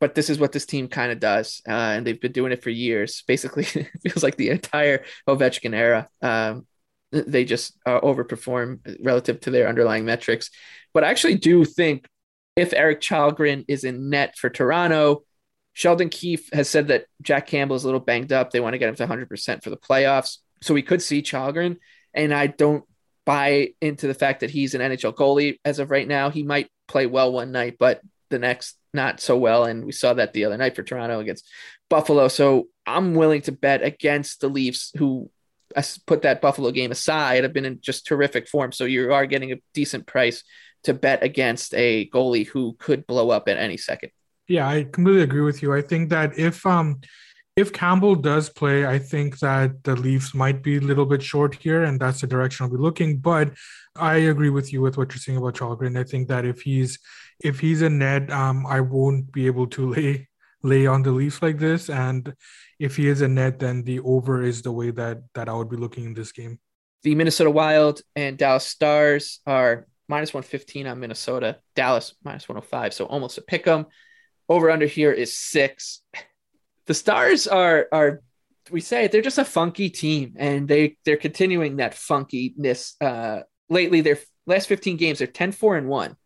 but 0.00 0.14
this 0.14 0.30
is 0.30 0.38
what 0.38 0.52
this 0.52 0.66
team 0.66 0.88
kind 0.88 1.10
of 1.10 1.18
does, 1.18 1.60
uh, 1.68 1.72
and 1.72 2.06
they've 2.06 2.20
been 2.20 2.32
doing 2.32 2.52
it 2.52 2.62
for 2.62 2.70
years. 2.70 3.22
Basically, 3.26 3.64
it 3.74 3.90
feels 4.02 4.22
like 4.22 4.36
the 4.36 4.50
entire 4.50 5.04
Ovechkin 5.28 5.74
era. 5.74 6.08
Um, 6.22 6.66
they 7.10 7.44
just 7.44 7.76
uh, 7.86 8.00
overperform 8.00 8.98
relative 9.02 9.40
to 9.40 9.50
their 9.50 9.68
underlying 9.68 10.04
metrics. 10.04 10.50
But 10.92 11.04
I 11.04 11.10
actually 11.10 11.36
do 11.36 11.64
think 11.64 12.06
if 12.54 12.72
Erik 12.72 13.00
Källgren 13.00 13.64
is 13.68 13.84
in 13.84 14.10
net 14.10 14.36
for 14.36 14.50
Toronto, 14.50 15.22
Sheldon 15.78 16.08
Keefe 16.08 16.52
has 16.52 16.68
said 16.68 16.88
that 16.88 17.06
Jack 17.22 17.46
Campbell 17.46 17.76
is 17.76 17.84
a 17.84 17.86
little 17.86 18.00
banged 18.00 18.32
up. 18.32 18.50
They 18.50 18.58
want 18.58 18.74
to 18.74 18.78
get 18.78 18.88
him 18.88 18.96
to 18.96 19.06
100% 19.06 19.62
for 19.62 19.70
the 19.70 19.76
playoffs. 19.76 20.38
So 20.60 20.74
we 20.74 20.82
could 20.82 21.00
see 21.00 21.22
Källgren. 21.22 21.76
And 22.12 22.34
I 22.34 22.48
don't 22.48 22.82
buy 23.24 23.74
into 23.80 24.08
the 24.08 24.14
fact 24.14 24.40
that 24.40 24.50
he's 24.50 24.74
an 24.74 24.80
NHL 24.80 25.14
goalie 25.14 25.60
as 25.64 25.78
of 25.78 25.92
right 25.92 26.08
now. 26.08 26.30
He 26.30 26.42
might 26.42 26.68
play 26.88 27.06
well 27.06 27.30
one 27.30 27.52
night, 27.52 27.76
but 27.78 28.00
the 28.28 28.40
next 28.40 28.76
not 28.92 29.20
so 29.20 29.38
well. 29.38 29.66
And 29.66 29.86
we 29.86 29.92
saw 29.92 30.14
that 30.14 30.32
the 30.32 30.46
other 30.46 30.56
night 30.56 30.74
for 30.74 30.82
Toronto 30.82 31.20
against 31.20 31.46
Buffalo. 31.88 32.26
So 32.26 32.66
I'm 32.84 33.14
willing 33.14 33.42
to 33.42 33.52
bet 33.52 33.84
against 33.84 34.40
the 34.40 34.48
Leafs, 34.48 34.90
who 34.96 35.30
put 36.08 36.22
that 36.22 36.40
Buffalo 36.40 36.72
game 36.72 36.90
aside, 36.90 37.44
have 37.44 37.52
been 37.52 37.64
in 37.64 37.80
just 37.80 38.04
terrific 38.04 38.48
form. 38.48 38.72
So 38.72 38.84
you 38.84 39.12
are 39.12 39.26
getting 39.26 39.52
a 39.52 39.60
decent 39.74 40.08
price 40.08 40.42
to 40.82 40.92
bet 40.92 41.22
against 41.22 41.72
a 41.74 42.10
goalie 42.10 42.48
who 42.48 42.74
could 42.80 43.06
blow 43.06 43.30
up 43.30 43.48
at 43.48 43.58
any 43.58 43.76
second. 43.76 44.10
Yeah, 44.48 44.66
I 44.66 44.84
completely 44.84 45.22
agree 45.22 45.42
with 45.42 45.62
you. 45.62 45.74
I 45.74 45.82
think 45.82 46.08
that 46.10 46.38
if 46.38 46.64
um 46.66 47.00
if 47.58 47.72
Campbell 47.72 48.14
does 48.14 48.48
play, 48.48 48.86
I 48.86 49.00
think 49.00 49.40
that 49.40 49.82
the 49.82 49.96
Leafs 49.96 50.32
might 50.32 50.62
be 50.62 50.76
a 50.76 50.80
little 50.80 51.04
bit 51.04 51.20
short 51.20 51.56
here, 51.56 51.82
and 51.82 51.98
that's 51.98 52.20
the 52.20 52.26
direction 52.28 52.64
I'll 52.64 52.70
be 52.70 52.76
looking. 52.76 53.18
But 53.18 53.52
I 53.96 54.16
agree 54.32 54.50
with 54.50 54.72
you 54.72 54.80
with 54.80 54.96
what 54.96 55.10
you're 55.10 55.18
saying 55.18 55.38
about 55.38 55.54
Källgren. 55.54 55.98
I 55.98 56.04
think 56.04 56.28
that 56.28 56.44
if 56.44 56.62
he's 56.62 57.00
if 57.40 57.58
he's 57.58 57.82
a 57.82 57.90
net, 57.90 58.30
um, 58.30 58.64
I 58.64 58.80
won't 58.80 59.32
be 59.32 59.46
able 59.46 59.66
to 59.68 59.90
lay 59.94 60.28
lay 60.62 60.86
on 60.86 61.02
the 61.02 61.10
Leafs 61.10 61.42
like 61.42 61.58
this. 61.58 61.90
And 61.90 62.32
if 62.78 62.96
he 62.96 63.08
is 63.08 63.20
a 63.22 63.28
net, 63.28 63.58
then 63.58 63.82
the 63.82 64.00
over 64.00 64.42
is 64.42 64.62
the 64.62 64.72
way 64.72 64.90
that 64.92 65.22
that 65.34 65.48
I 65.48 65.52
would 65.52 65.68
be 65.68 65.76
looking 65.76 66.04
in 66.04 66.14
this 66.14 66.32
game. 66.32 66.60
The 67.02 67.14
Minnesota 67.16 67.50
Wild 67.50 68.02
and 68.14 68.38
Dallas 68.38 68.66
Stars 68.66 69.40
are 69.46 69.86
minus 70.08 70.32
115 70.32 70.86
on 70.86 71.00
Minnesota, 71.00 71.58
Dallas 71.74 72.14
minus 72.24 72.48
105. 72.48 72.94
So 72.94 73.04
almost 73.06 73.38
a 73.38 73.42
pick 73.42 73.66
'em. 73.66 73.86
Over 74.48 74.70
under 74.70 74.86
here 74.86 75.12
is 75.12 75.36
six 75.36 76.02
the 76.88 76.94
Stars 76.94 77.46
are 77.46 77.86
are 77.92 78.22
we 78.70 78.80
say 78.80 79.06
they're 79.06 79.22
just 79.22 79.38
a 79.38 79.44
funky 79.44 79.88
team, 79.88 80.34
and 80.36 80.66
they 80.66 80.96
they're 81.04 81.16
continuing 81.16 81.76
that 81.76 81.92
funkiness. 81.92 82.94
Uh, 83.00 83.42
lately, 83.68 84.00
their 84.00 84.18
last 84.46 84.66
15 84.66 84.96
games, 84.96 85.18
they're 85.18 85.28
10 85.28 85.52
4 85.52 85.76
and 85.76 85.88
1, 85.88 86.16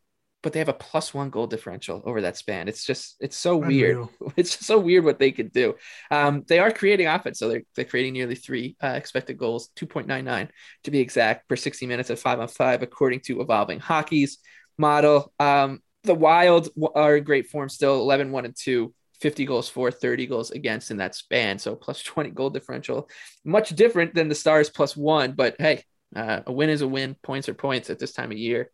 but 0.43 0.53
they 0.53 0.61
have 0.61 0.69
a 0.69 0.73
plus 0.73 1.13
one 1.13 1.31
goal 1.31 1.49
differential 1.49 2.01
over 2.05 2.21
that 2.23 2.37
span. 2.37 2.69
It's 2.69 2.85
just, 2.85 3.17
it's 3.21 3.37
so 3.37 3.57
weird. 3.57 4.07
It's 4.37 4.57
just 4.57 4.67
so 4.67 4.79
weird 4.79 5.05
what 5.05 5.19
they 5.19 5.33
could 5.33 5.53
do. 5.53 5.75
Um, 6.11 6.45
they 6.47 6.61
are 6.61 6.71
creating 6.71 7.09
offense. 7.09 7.41
So 7.41 7.49
they're, 7.49 7.63
they're 7.75 7.85
creating 7.85 8.13
nearly 8.13 8.37
three 8.37 8.77
uh, 8.83 8.95
expected 8.97 9.39
goals, 9.39 9.71
2.99 9.77 10.49
to 10.85 10.91
be 10.93 11.01
exact, 11.01 11.49
per 11.49 11.57
60 11.57 11.87
minutes 11.87 12.11
at 12.11 12.21
five 12.21 12.39
on 12.39 12.47
five, 12.47 12.83
according 12.83 13.21
to 13.21 13.41
Evolving 13.41 13.81
Hockey's 13.81 14.39
model. 14.79 15.33
Um, 15.41 15.81
the 16.05 16.15
Wild 16.15 16.69
are 16.95 17.17
in 17.17 17.25
great 17.25 17.49
form 17.49 17.69
still, 17.69 18.01
11 18.01 18.33
1 18.33 18.45
and 18.45 18.57
2. 18.57 18.95
50 19.23 19.45
goals 19.45 19.69
for, 19.69 19.93
30 19.93 20.27
goals 20.27 20.51
against 20.51 20.91
in 20.91 20.97
that 20.97 21.15
span. 21.15 21.57
So 21.57 21.77
plus 21.77 22.03
20 22.03 22.31
goal 22.31 22.51
differential, 22.51 23.09
much 23.45 23.71
different 23.71 24.15
than 24.15 24.29
the 24.29 24.35
Stars 24.35 24.69
plus 24.69 24.97
one. 24.97 25.33
But 25.33 25.55
hey, 25.59 25.85
uh, 26.15 26.41
a 26.45 26.53
win 26.53 26.69
is 26.69 26.83
a 26.83 26.89
win, 26.89 27.17
points 27.23 27.49
are 27.49 27.55
points 27.55 27.89
at 27.89 27.99
this 27.99 28.13
time 28.13 28.33
of 28.33 28.39
year. 28.39 28.71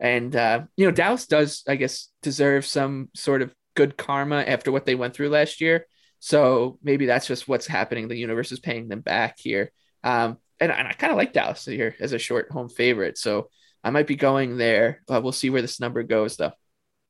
And, 0.00 0.34
uh, 0.34 0.62
you 0.76 0.86
know, 0.86 0.90
Dallas 0.90 1.26
does, 1.26 1.62
I 1.68 1.76
guess, 1.76 2.08
deserve 2.22 2.64
some 2.64 3.10
sort 3.14 3.42
of 3.42 3.54
good 3.76 3.98
karma 3.98 4.38
after 4.38 4.72
what 4.72 4.86
they 4.86 4.94
went 4.94 5.14
through 5.14 5.28
last 5.28 5.60
year. 5.60 5.86
So 6.18 6.78
maybe 6.82 7.06
that's 7.06 7.26
just 7.26 7.46
what's 7.46 7.66
happening. 7.66 8.08
The 8.08 8.16
universe 8.16 8.50
is 8.50 8.60
paying 8.60 8.88
them 8.88 9.00
back 9.00 9.38
here. 9.38 9.70
Um, 10.02 10.38
and, 10.58 10.72
and 10.72 10.88
I 10.88 10.92
kind 10.92 11.10
of 11.10 11.18
like 11.18 11.34
Dallas 11.34 11.66
here 11.66 11.94
as 12.00 12.14
a 12.14 12.18
short 12.18 12.50
home 12.50 12.70
favorite. 12.70 13.18
So 13.18 13.50
I 13.84 13.90
might 13.90 14.06
be 14.06 14.16
going 14.16 14.56
there. 14.56 15.02
But 15.06 15.22
we'll 15.22 15.32
see 15.32 15.50
where 15.50 15.62
this 15.62 15.80
number 15.80 16.02
goes, 16.02 16.36
though. 16.36 16.52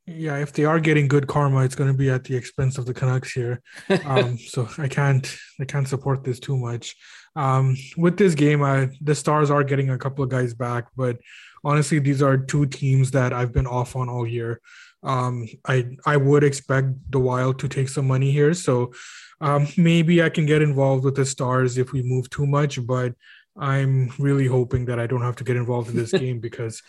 Yeah, 0.07 0.39
if 0.39 0.53
they 0.53 0.65
are 0.65 0.81
getting 0.81 1.09
good 1.09 1.27
karma, 1.27 1.65
it's 1.65 1.75
going 1.75 1.91
to 1.91 1.97
be 1.97 2.11
at 2.11 2.25
the 2.25 2.37
expense 2.37 2.79
of 2.79 2.87
the 2.87 2.95
Canucks 2.95 3.33
here. 3.33 3.63
Um, 4.05 4.39
so 4.49 4.69
I 4.79 4.89
can't, 4.89 5.37
I 5.61 5.65
can't 5.65 5.87
support 5.87 6.25
this 6.25 6.41
too 6.41 6.57
much. 6.57 6.97
Um, 7.37 7.77
with 7.97 8.17
this 8.17 8.35
game, 8.35 8.63
I, 8.63 8.89
the 9.01 9.15
Stars 9.15 9.51
are 9.51 9.63
getting 9.63 9.91
a 9.91 9.99
couple 9.99 10.25
of 10.25 10.31
guys 10.31 10.53
back, 10.53 10.87
but 10.97 11.19
honestly, 11.65 11.99
these 11.99 12.23
are 12.23 12.37
two 12.37 12.67
teams 12.67 13.13
that 13.13 13.33
I've 13.33 13.53
been 13.53 13.67
off 13.67 13.95
on 13.95 14.09
all 14.09 14.27
year. 14.27 14.61
Um, 15.03 15.47
I 15.67 15.97
I 16.05 16.17
would 16.17 16.45
expect 16.45 16.89
the 17.11 17.21
Wild 17.21 17.59
to 17.61 17.69
take 17.69 17.89
some 17.89 18.07
money 18.07 18.33
here, 18.33 18.53
so 18.53 18.93
um, 19.41 19.67
maybe 19.77 20.23
I 20.23 20.29
can 20.29 20.45
get 20.45 20.61
involved 20.61 21.05
with 21.05 21.15
the 21.15 21.25
Stars 21.25 21.79
if 21.79 21.93
we 21.93 22.03
move 22.03 22.29
too 22.29 22.47
much, 22.47 22.85
but 22.87 23.15
I'm 23.57 24.13
really 24.19 24.47
hoping 24.47 24.85
that 24.87 24.99
I 24.99 25.07
don't 25.07 25.23
have 25.23 25.37
to 25.37 25.45
get 25.45 25.57
involved 25.57 25.89
in 25.91 25.97
this 25.97 26.13
game 26.25 26.41
because 26.41 26.83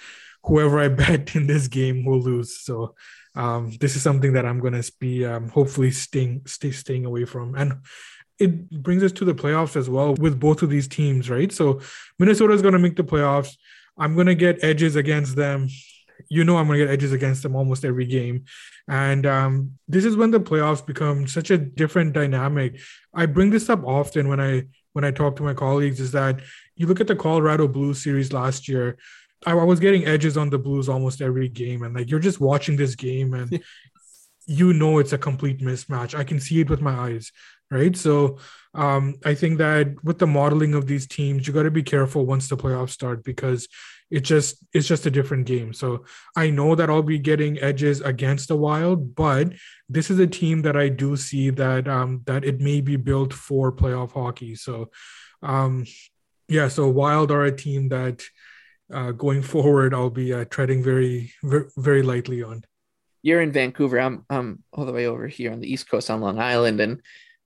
whoever 0.44 0.80
I 0.80 0.88
bet 1.04 1.36
in 1.36 1.48
this 1.48 1.68
game 1.68 2.06
will 2.06 2.20
lose. 2.20 2.60
So 2.60 2.96
um, 3.36 3.72
this 3.80 3.96
is 3.96 4.02
something 4.02 4.34
that 4.34 4.46
I'm 4.46 4.60
going 4.60 4.80
to 4.80 4.92
be 5.00 5.26
um, 5.26 5.50
hopefully 5.50 5.92
staying 5.92 6.44
stay 6.46 6.72
staying 6.72 7.06
away 7.06 7.26
from. 7.26 7.56
And 7.56 7.82
it 8.40 8.70
brings 8.70 9.04
us 9.04 9.12
to 9.14 9.26
the 9.26 9.36
playoffs 9.36 9.76
as 9.76 9.90
well 9.90 10.16
with 10.16 10.40
both 10.40 10.64
of 10.64 10.70
these 10.70 10.88
teams, 10.88 11.30
right? 11.30 11.52
So 11.52 11.80
Minnesota 12.18 12.54
is 12.54 12.62
going 12.62 12.74
to 12.74 12.80
make 12.80 12.96
the 12.96 13.04
playoffs. 13.04 13.56
I'm 13.98 14.16
going 14.16 14.28
to 14.28 14.36
get 14.36 14.64
edges 14.64 14.96
against 14.96 15.36
them. 15.36 15.70
You 16.30 16.44
know, 16.44 16.58
I'm 16.58 16.66
going 16.68 16.80
to 16.80 16.86
get 16.86 16.92
edges 16.92 17.12
against 17.12 17.44
them 17.44 17.56
almost 17.56 17.86
every 17.86 18.06
game. 18.06 18.46
And 18.88 19.26
um, 19.26 19.78
this 19.88 20.06
is 20.06 20.16
when 20.16 20.32
the 20.32 20.40
playoffs 20.40 20.86
become 20.86 21.28
such 21.28 21.52
a 21.52 21.58
different 21.58 22.14
dynamic. 22.14 22.80
I 23.14 23.28
bring 23.28 23.52
this 23.52 23.70
up 23.70 23.84
often 23.86 24.28
when 24.28 24.40
I 24.40 24.64
when 24.94 25.06
I 25.06 25.12
talk 25.12 25.38
to 25.38 25.44
my 25.44 25.54
colleagues 25.54 26.00
is 26.00 26.12
that 26.12 26.42
you 26.76 26.88
look 26.88 27.00
at 27.00 27.08
the 27.08 27.16
Colorado 27.16 27.68
Blues 27.68 28.04
series 28.04 28.34
last 28.34 28.68
year, 28.68 28.98
I, 29.46 29.54
was 29.54 29.80
getting 29.80 30.06
edges 30.06 30.38
on 30.38 30.50
the 30.50 30.60
Blues 30.60 30.90
almost 30.90 31.22
every 31.22 31.50
game, 31.50 31.84
and 31.84 31.96
like 31.96 32.10
you're 32.10 32.20
just 32.20 32.40
watching 32.40 32.76
this 32.76 32.96
game 32.96 33.34
and 33.34 33.62
you 34.46 34.74
know 34.74 35.00
it's 35.00 35.14
a 35.14 35.18
complete 35.18 35.60
mismatch. 35.60 36.18
I 36.18 36.24
can 36.24 36.40
see 36.40 36.62
it 36.62 36.70
with 36.70 36.82
my 36.82 36.94
eyes, 36.94 37.32
right? 37.70 37.96
So 37.96 38.38
um, 38.74 39.16
I 39.26 39.34
think 39.34 39.58
that 39.60 40.04
with 40.04 40.20
the 40.20 40.28
modeling 40.28 40.74
of 40.74 40.88
these 40.88 41.08
teams, 41.08 41.48
you 41.48 41.54
got 41.54 41.64
to 41.64 41.72
be 41.72 41.84
careful 41.84 42.26
once 42.26 42.48
the 42.48 42.58
playoffs 42.58 42.92
start 42.92 43.24
because 43.24 43.68
it 44.10 44.22
just 44.22 44.58
it's 44.74 44.88
just 44.88 45.06
a 45.06 45.12
different 45.12 45.46
game. 45.46 45.74
So 45.74 46.06
I 46.36 46.50
know 46.50 46.76
that 46.76 46.90
I'll 46.90 47.02
be 47.02 47.20
getting 47.20 47.60
edges 47.60 48.02
against 48.02 48.50
the 48.50 48.58
Wild, 48.58 49.16
but 49.16 49.54
this 49.88 50.10
is 50.10 50.20
a 50.20 50.28
team 50.28 50.64
that 50.64 50.76
I 50.76 50.90
do 50.90 51.16
see 51.16 51.50
that 51.52 51.88
um, 51.88 52.22
that 52.26 52.44
it 52.44 52.60
may 52.60 52.82
be 52.82 52.98
built 52.98 53.34
for 53.34 53.72
playoff 53.72 54.12
hockey. 54.12 54.56
So 54.56 54.92
um, 55.42 55.86
yeah, 56.48 56.68
so 56.68 56.90
Wild 56.90 57.32
are 57.32 57.46
a 57.46 57.56
team 57.56 57.90
that 57.90 58.24
uh, 58.94 59.12
going 59.12 59.42
forward, 59.42 59.94
I'll 59.94 60.10
be 60.10 60.34
uh, 60.34 60.46
treading 60.46 60.84
very, 60.84 61.34
very, 61.78 62.02
lightly 62.04 62.44
on. 62.44 62.64
You're 63.22 63.42
in 63.42 63.52
Vancouver. 63.52 64.00
I'm, 64.00 64.26
I'm 64.30 64.64
all 64.74 64.86
the 64.86 64.94
way 64.94 65.06
over 65.06 65.28
here 65.28 65.52
on 65.52 65.60
the 65.60 65.72
East 65.72 65.90
Coast 65.90 66.10
on 66.10 66.22
Long 66.22 66.40
Island, 66.40 66.80
and 66.80 67.02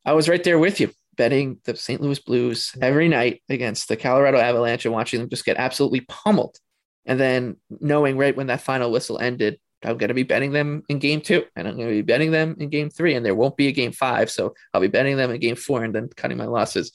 I 0.06 0.14
was 0.14 0.30
right 0.30 0.44
there 0.44 0.60
with 0.60 0.80
you, 0.80 0.92
betting 1.18 1.60
the 1.66 1.76
St. 1.76 2.02
Louis 2.02 2.20
Blues 2.20 2.76
every 2.82 3.08
night 3.08 3.42
against 3.50 3.88
the 3.88 3.98
Colorado 3.98 4.38
Avalanche 4.38 4.86
and 4.86 4.94
watching 4.94 5.20
them 5.20 5.30
just 5.30 5.46
get 5.46 5.58
absolutely 5.58 6.02
pummeled. 6.02 6.58
And 7.06 7.20
then 7.20 7.58
knowing 7.70 8.18
right 8.18 8.36
when 8.36 8.48
that 8.48 8.62
final 8.62 8.92
whistle 8.92 9.20
ended, 9.20 9.60
I'm 9.84 9.98
going 9.98 10.08
to 10.08 10.16
be 10.16 10.24
betting 10.24 10.52
them 10.52 10.84
in 10.90 11.00
game 11.00 11.22
two, 11.22 11.44
and 11.56 11.68
I'm 11.68 11.76
going 11.76 11.90
to 11.90 11.94
be 11.94 12.02
betting 12.02 12.32
them 12.32 12.56
in 12.60 12.70
game 12.70 12.90
three, 12.90 13.14
and 13.14 13.26
there 13.26 13.36
won't 13.36 13.58
be 13.58 13.68
a 13.68 13.72
game 13.72 13.92
five. 13.92 14.32
So 14.32 14.54
I'll 14.74 14.82
be 14.82 14.88
betting 14.88 15.18
them 15.18 15.32
in 15.32 15.40
game 15.40 15.56
four 15.56 15.84
and 15.84 15.94
then 15.94 16.10
cutting 16.16 16.38
my 16.38 16.46
losses. 16.46 16.92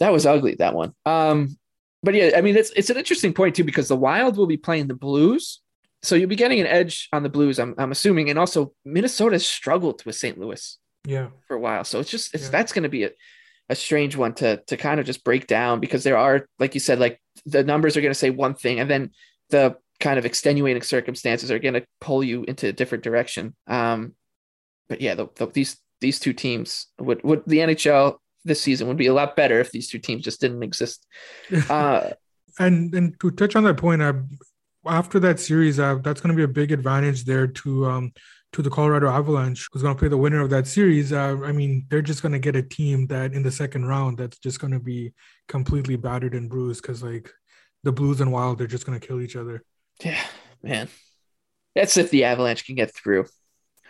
That 0.00 0.12
was 0.12 0.26
ugly, 0.26 0.56
that 0.56 0.74
one. 0.74 0.92
Um, 1.06 1.56
but 2.04 2.14
yeah, 2.14 2.32
I 2.36 2.40
mean, 2.40 2.56
it's 2.56 2.70
it's 2.76 2.90
an 2.90 2.96
interesting 2.96 3.32
point 3.32 3.56
too 3.56 3.64
because 3.64 3.88
the 3.88 3.96
Wild 3.96 4.36
will 4.36 4.46
be 4.46 4.56
playing 4.56 4.86
the 4.86 4.94
Blues, 4.94 5.60
so 6.02 6.14
you'll 6.14 6.28
be 6.28 6.36
getting 6.36 6.60
an 6.60 6.66
edge 6.66 7.08
on 7.12 7.22
the 7.22 7.28
Blues. 7.28 7.58
I'm 7.58 7.74
I'm 7.78 7.92
assuming, 7.92 8.30
and 8.30 8.38
also 8.38 8.72
Minnesota 8.84 9.38
struggled 9.40 10.04
with 10.04 10.14
St. 10.14 10.38
Louis, 10.38 10.78
yeah, 11.06 11.28
for 11.48 11.56
a 11.56 11.60
while. 11.60 11.84
So 11.84 12.00
it's 12.00 12.10
just 12.10 12.34
it's 12.34 12.44
yeah. 12.44 12.50
that's 12.50 12.72
going 12.72 12.82
to 12.82 12.88
be 12.88 13.04
a, 13.04 13.10
a 13.70 13.74
strange 13.74 14.16
one 14.16 14.34
to 14.34 14.58
to 14.66 14.76
kind 14.76 15.00
of 15.00 15.06
just 15.06 15.24
break 15.24 15.46
down 15.46 15.80
because 15.80 16.04
there 16.04 16.18
are, 16.18 16.46
like 16.58 16.74
you 16.74 16.80
said, 16.80 17.00
like 17.00 17.20
the 17.46 17.64
numbers 17.64 17.96
are 17.96 18.02
going 18.02 18.12
to 18.12 18.18
say 18.18 18.30
one 18.30 18.54
thing, 18.54 18.80
and 18.80 18.90
then 18.90 19.10
the 19.50 19.76
kind 20.00 20.18
of 20.18 20.26
extenuating 20.26 20.82
circumstances 20.82 21.50
are 21.50 21.58
going 21.58 21.74
to 21.74 21.86
pull 22.00 22.22
you 22.22 22.44
into 22.44 22.68
a 22.68 22.72
different 22.72 23.02
direction. 23.02 23.54
Um, 23.66 24.12
but 24.88 25.00
yeah, 25.00 25.14
the, 25.14 25.28
the, 25.36 25.46
these 25.46 25.76
these 26.00 26.20
two 26.20 26.34
teams 26.34 26.88
would 26.98 27.22
would 27.24 27.42
the 27.46 27.58
NHL 27.58 28.18
this 28.44 28.60
season 28.60 28.88
would 28.88 28.96
be 28.96 29.06
a 29.06 29.14
lot 29.14 29.36
better 29.36 29.60
if 29.60 29.70
these 29.70 29.88
two 29.88 29.98
teams 29.98 30.24
just 30.24 30.40
didn't 30.40 30.62
exist. 30.62 31.06
Uh, 31.70 32.10
and 32.58 32.94
and 32.94 33.18
to 33.20 33.30
touch 33.32 33.56
on 33.56 33.64
that 33.64 33.76
point, 33.76 34.00
uh, 34.00 34.12
after 34.86 35.18
that 35.18 35.40
series, 35.40 35.80
uh, 35.80 35.96
that's 36.02 36.20
going 36.20 36.34
to 36.34 36.36
be 36.36 36.44
a 36.44 36.48
big 36.48 36.70
advantage 36.70 37.24
there 37.24 37.48
to 37.48 37.86
um, 37.86 38.12
to 38.52 38.62
the 38.62 38.70
Colorado 38.70 39.08
Avalanche, 39.08 39.68
who's 39.72 39.82
going 39.82 39.94
to 39.94 39.98
play 39.98 40.08
the 40.08 40.16
winner 40.16 40.40
of 40.40 40.50
that 40.50 40.68
series. 40.68 41.12
Uh, 41.12 41.36
I 41.44 41.50
mean, 41.50 41.86
they're 41.90 42.02
just 42.02 42.22
going 42.22 42.32
to 42.32 42.38
get 42.38 42.54
a 42.54 42.62
team 42.62 43.08
that 43.08 43.32
in 43.32 43.42
the 43.42 43.50
second 43.50 43.86
round 43.86 44.18
that's 44.18 44.38
just 44.38 44.60
going 44.60 44.72
to 44.72 44.78
be 44.78 45.12
completely 45.48 45.96
battered 45.96 46.34
and 46.34 46.48
bruised 46.48 46.82
because 46.82 47.02
like 47.02 47.32
the 47.82 47.92
Blues 47.92 48.20
and 48.20 48.30
Wild, 48.30 48.58
they're 48.58 48.68
just 48.68 48.86
going 48.86 48.98
to 48.98 49.04
kill 49.04 49.20
each 49.20 49.34
other. 49.34 49.64
Yeah, 50.02 50.22
man. 50.62 50.88
That's 51.74 51.96
if 51.96 52.10
the 52.10 52.24
Avalanche 52.24 52.64
can 52.64 52.76
get 52.76 52.94
through 52.94 53.26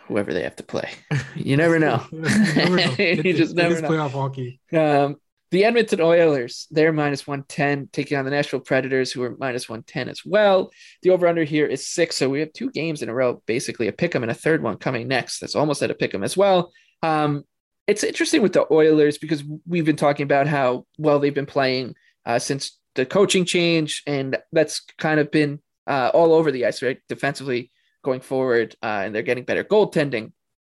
whoever 0.07 0.33
they 0.33 0.43
have 0.43 0.55
to 0.57 0.63
play. 0.63 0.89
You 1.35 1.57
never 1.57 1.79
know. 1.79 2.01
you, 2.11 2.21
never 2.21 2.75
know. 2.77 2.95
you 2.97 3.33
just 3.33 3.55
never 3.55 3.81
know. 3.81 3.89
Playoff 3.89 4.11
hockey. 4.11 4.61
Um, 4.71 5.17
The 5.51 5.65
Edmonton 5.65 5.99
Oilers, 6.01 6.65
they're 6.71 6.93
minus 6.93 7.27
110, 7.27 7.89
taking 7.91 8.17
on 8.17 8.23
the 8.23 8.31
Nashville 8.31 8.61
Predators, 8.61 9.11
who 9.11 9.21
are 9.23 9.35
minus 9.37 9.67
110 9.67 10.07
as 10.09 10.21
well. 10.25 10.71
The 11.01 11.09
over 11.09 11.27
under 11.27 11.43
here 11.43 11.65
is 11.67 11.85
six. 11.85 12.15
So 12.15 12.29
we 12.29 12.39
have 12.39 12.53
two 12.53 12.71
games 12.71 13.01
in 13.01 13.09
a 13.09 13.13
row, 13.13 13.43
basically 13.45 13.89
a 13.89 13.91
pick 13.91 14.15
'em 14.15 14.23
and 14.23 14.31
a 14.31 14.35
third 14.35 14.63
one 14.63 14.77
coming 14.77 15.07
next. 15.09 15.39
That's 15.39 15.55
almost 15.55 15.83
at 15.83 15.91
a 15.91 15.93
pick 15.93 16.13
'em 16.13 16.23
as 16.23 16.37
well. 16.37 16.71
Um, 17.03 17.43
it's 17.85 18.03
interesting 18.03 18.41
with 18.41 18.53
the 18.53 18.65
Oilers 18.71 19.17
because 19.17 19.43
we've 19.67 19.85
been 19.85 19.97
talking 19.97 20.23
about 20.23 20.47
how 20.47 20.85
well 20.97 21.19
they've 21.19 21.33
been 21.33 21.45
playing 21.45 21.95
uh, 22.25 22.39
since 22.39 22.79
the 22.95 23.05
coaching 23.05 23.45
change, 23.45 24.03
and 24.07 24.37
that's 24.51 24.81
kind 24.97 25.19
of 25.19 25.29
been 25.29 25.59
uh, 25.85 26.09
all 26.13 26.33
over 26.33 26.51
the 26.51 26.65
ice, 26.65 26.81
right? 26.81 26.99
Defensively 27.09 27.71
going 28.05 28.21
forward, 28.21 28.75
uh, 28.81 29.01
and 29.03 29.13
they're 29.13 29.23
getting 29.23 29.43
better 29.43 29.63
goaltending. 29.63 30.31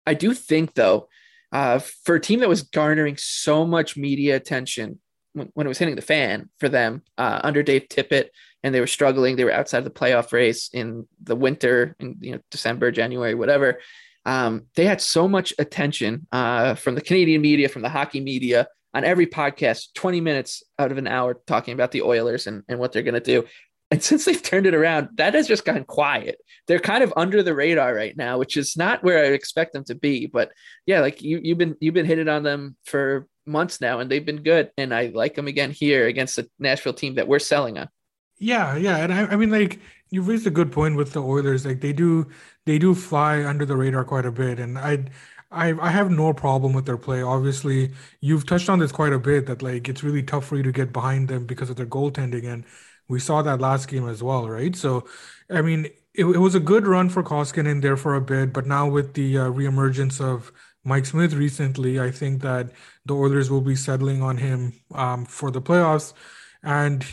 I 0.06 0.14
do 0.14 0.34
think, 0.34 0.74
though, 0.74 1.08
uh, 1.52 1.78
for 1.78 2.16
a 2.16 2.20
team 2.20 2.40
that 2.40 2.48
was 2.48 2.62
garnering 2.62 3.16
so 3.16 3.66
much 3.66 3.96
media 3.96 4.36
attention 4.36 5.00
when, 5.32 5.50
when 5.54 5.66
it 5.66 5.68
was 5.68 5.78
hitting 5.78 5.96
the 5.96 6.02
fan 6.02 6.50
for 6.58 6.68
them 6.68 7.02
uh, 7.16 7.40
under 7.42 7.62
Dave 7.62 7.86
Tippett, 7.88 8.28
and 8.62 8.74
they 8.74 8.80
were 8.80 8.86
struggling, 8.86 9.36
they 9.36 9.44
were 9.44 9.52
outside 9.52 9.78
of 9.78 9.84
the 9.84 9.90
playoff 9.90 10.32
race 10.32 10.68
in 10.72 11.06
the 11.22 11.36
winter, 11.36 11.96
in 11.98 12.16
you 12.20 12.32
know 12.32 12.40
December, 12.50 12.90
January, 12.90 13.34
whatever. 13.34 13.80
Um, 14.26 14.66
they 14.74 14.84
had 14.84 15.00
so 15.00 15.26
much 15.26 15.54
attention 15.58 16.26
uh, 16.30 16.74
from 16.74 16.94
the 16.94 17.00
Canadian 17.00 17.40
media, 17.40 17.68
from 17.68 17.82
the 17.82 17.88
hockey 17.88 18.20
media, 18.20 18.68
on 18.92 19.04
every 19.04 19.26
podcast, 19.26 19.94
20 19.94 20.20
minutes 20.20 20.62
out 20.78 20.92
of 20.92 20.98
an 20.98 21.06
hour 21.06 21.40
talking 21.46 21.74
about 21.74 21.92
the 21.92 22.02
Oilers 22.02 22.46
and, 22.46 22.62
and 22.68 22.78
what 22.78 22.92
they're 22.92 23.02
going 23.02 23.14
to 23.14 23.20
do. 23.20 23.46
And 23.90 24.02
since 24.02 24.24
they've 24.24 24.42
turned 24.42 24.66
it 24.66 24.74
around, 24.74 25.08
that 25.16 25.34
has 25.34 25.48
just 25.48 25.64
gone 25.64 25.84
quiet. 25.84 26.38
They're 26.68 26.78
kind 26.78 27.02
of 27.02 27.12
under 27.16 27.42
the 27.42 27.54
radar 27.54 27.92
right 27.92 28.16
now, 28.16 28.38
which 28.38 28.56
is 28.56 28.76
not 28.76 29.02
where 29.02 29.24
I 29.24 29.28
expect 29.28 29.72
them 29.72 29.84
to 29.84 29.96
be. 29.96 30.26
But 30.26 30.52
yeah, 30.86 31.00
like 31.00 31.22
you 31.22 31.40
you've 31.42 31.58
been 31.58 31.76
you've 31.80 31.94
been 31.94 32.06
hitting 32.06 32.28
on 32.28 32.44
them 32.44 32.76
for 32.84 33.26
months 33.46 33.80
now, 33.80 33.98
and 33.98 34.10
they've 34.10 34.24
been 34.24 34.42
good. 34.42 34.70
And 34.78 34.94
I 34.94 35.10
like 35.12 35.34
them 35.34 35.48
again 35.48 35.72
here 35.72 36.06
against 36.06 36.36
the 36.36 36.48
Nashville 36.58 36.94
team 36.94 37.16
that 37.16 37.26
we're 37.26 37.40
selling 37.40 37.78
on. 37.78 37.88
Yeah, 38.38 38.76
yeah, 38.76 38.96
and 38.98 39.12
I, 39.12 39.26
I 39.26 39.36
mean, 39.36 39.50
like 39.50 39.80
you 40.10 40.22
raised 40.22 40.46
a 40.46 40.50
good 40.50 40.72
point 40.72 40.96
with 40.96 41.12
the 41.12 41.22
Oilers. 41.22 41.66
Like 41.66 41.80
they 41.80 41.92
do, 41.92 42.28
they 42.66 42.78
do 42.78 42.94
fly 42.94 43.44
under 43.44 43.66
the 43.66 43.76
radar 43.76 44.04
quite 44.04 44.24
a 44.24 44.32
bit, 44.32 44.58
and 44.58 44.78
I, 44.78 45.04
I, 45.50 45.74
I 45.78 45.90
have 45.90 46.10
no 46.10 46.32
problem 46.32 46.72
with 46.72 46.86
their 46.86 46.96
play. 46.96 47.22
Obviously, 47.22 47.92
you've 48.20 48.46
touched 48.46 48.70
on 48.70 48.78
this 48.78 48.92
quite 48.92 49.12
a 49.12 49.18
bit. 49.18 49.46
That 49.46 49.62
like 49.62 49.88
it's 49.88 50.02
really 50.02 50.22
tough 50.22 50.46
for 50.46 50.56
you 50.56 50.62
to 50.62 50.72
get 50.72 50.92
behind 50.92 51.28
them 51.28 51.44
because 51.44 51.68
of 51.68 51.76
their 51.76 51.86
goaltending, 51.86 52.50
and 52.50 52.64
we 53.10 53.18
saw 53.20 53.42
that 53.42 53.60
last 53.60 53.88
game 53.88 54.08
as 54.08 54.22
well, 54.22 54.48
right? 54.48 54.74
So, 54.76 55.04
I 55.50 55.62
mean, 55.62 55.86
it, 56.14 56.24
it 56.24 56.38
was 56.38 56.54
a 56.54 56.60
good 56.60 56.86
run 56.86 57.08
for 57.08 57.22
Koskinen 57.22 57.82
there 57.82 57.96
for 57.96 58.14
a 58.14 58.20
bit, 58.20 58.52
but 58.52 58.66
now 58.66 58.88
with 58.88 59.14
the 59.14 59.36
uh, 59.36 59.50
reemergence 59.50 60.20
of 60.20 60.52
Mike 60.84 61.06
Smith 61.06 61.34
recently, 61.34 62.00
I 62.00 62.12
think 62.12 62.40
that 62.42 62.70
the 63.04 63.14
Oilers 63.14 63.50
will 63.50 63.60
be 63.60 63.74
settling 63.74 64.22
on 64.22 64.36
him 64.36 64.72
um, 64.94 65.26
for 65.26 65.50
the 65.50 65.60
playoffs. 65.60 66.14
And 66.62 67.04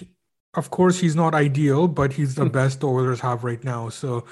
of 0.53 0.69
course, 0.69 0.99
he's 0.99 1.15
not 1.15 1.33
ideal, 1.33 1.87
but 1.87 2.13
he's 2.13 2.35
the 2.35 2.45
best 2.45 2.79
the 2.79 2.87
Oilers 2.87 3.19
have 3.21 3.43
right 3.43 3.63
now. 3.63 3.89
So 3.89 4.25